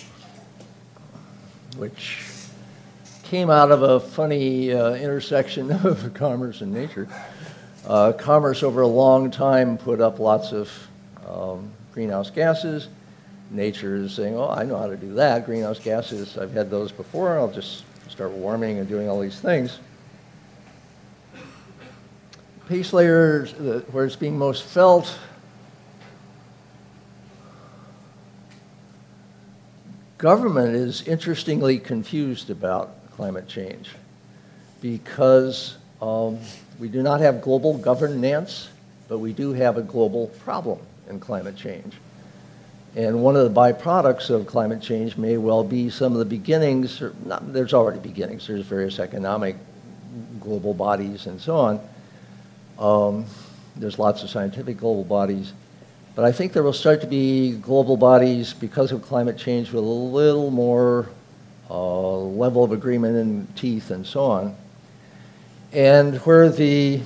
[1.77, 2.21] which
[3.23, 7.07] came out of a funny uh, intersection of commerce and nature.
[7.87, 10.71] Uh, commerce over a long time put up lots of
[11.27, 12.87] um, greenhouse gases.
[13.49, 15.47] Nature is saying, oh, I know how to do that.
[15.47, 17.39] Greenhouse gases, I've had those before.
[17.39, 19.79] I'll just start warming and doing all these things.
[22.67, 23.53] Pace layers,
[23.91, 25.17] where it's being most felt,
[30.17, 33.89] government is interestingly confused about climate change
[34.81, 36.37] because um,
[36.79, 38.69] we do not have global governance,
[39.07, 41.93] but we do have a global problem in climate change.
[42.95, 47.01] And one of the byproducts of climate change may well be some of the beginnings,
[47.25, 49.55] not, there's already beginnings, there's various economic
[50.41, 51.79] global bodies and so on.
[52.77, 53.25] Um,
[53.77, 55.53] there's lots of scientific global bodies.
[56.15, 59.83] But I think there will start to be global bodies because of climate change with
[59.83, 61.09] a little more
[61.69, 64.55] uh, level of agreement and teeth and so on.
[65.71, 67.01] And where the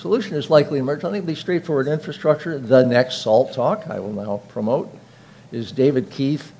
[0.00, 1.00] solution is likely to emerge.
[1.00, 2.58] I think it'll be straightforward infrastructure.
[2.58, 4.90] The next SALT talk I will now promote
[5.52, 6.52] is David Keith.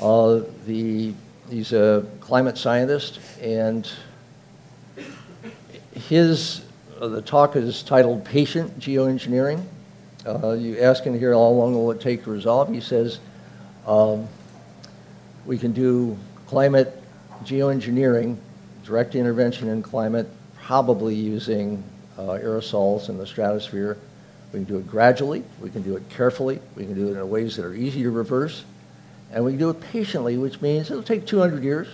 [0.00, 1.12] Uh, the,
[1.50, 3.90] he's a climate scientist, and
[5.92, 6.64] his
[7.00, 9.64] uh, the talk is titled "Patient Geoengineering."
[10.24, 12.72] Uh, you ask him here how long will it take to resolve.
[12.72, 13.18] He says
[13.86, 14.28] um,
[15.46, 16.16] we can do
[16.46, 17.02] climate
[17.44, 18.36] geoengineering,
[18.84, 20.28] direct intervention in climate,
[20.62, 21.82] probably using
[22.22, 23.98] aerosols in the stratosphere.
[24.52, 27.30] We can do it gradually, we can do it carefully, we can do it in
[27.30, 28.64] ways that are easy to reverse,
[29.30, 31.88] and we can do it patiently, which means it'll take 200 years.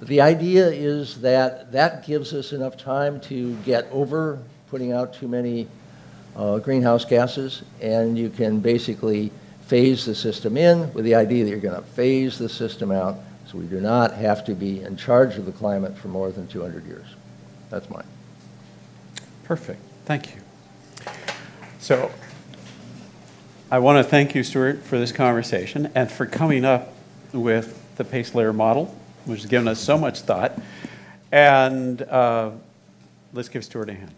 [0.00, 5.14] But the idea is that that gives us enough time to get over putting out
[5.14, 5.68] too many
[6.34, 9.30] uh, greenhouse gases, and you can basically
[9.66, 13.16] phase the system in with the idea that you're going to phase the system out
[13.46, 16.46] so we do not have to be in charge of the climate for more than
[16.46, 17.06] 200 years.
[17.70, 18.04] That's mine.
[19.44, 19.80] Perfect.
[20.04, 20.40] Thank you.
[21.78, 22.10] So
[23.70, 26.92] I want to thank you, Stewart, for this conversation and for coming up
[27.32, 30.58] with the pace layer model, which has given us so much thought.
[31.30, 32.50] And uh,
[33.32, 34.14] let's give Stewart a hand.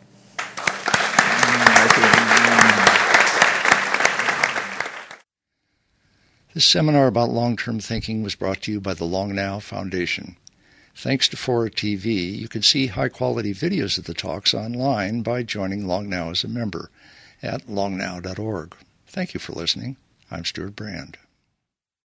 [6.55, 10.37] This seminar about long-term thinking was brought to you by the Long Now Foundation.
[10.97, 15.87] Thanks to Fora TV, you can see high-quality videos of the talks online by joining
[15.87, 16.91] Long Now as a member
[17.43, 18.77] at longnow.org.
[19.07, 19.97] Thank you for listening.
[20.31, 21.19] I'm Stewart Brand.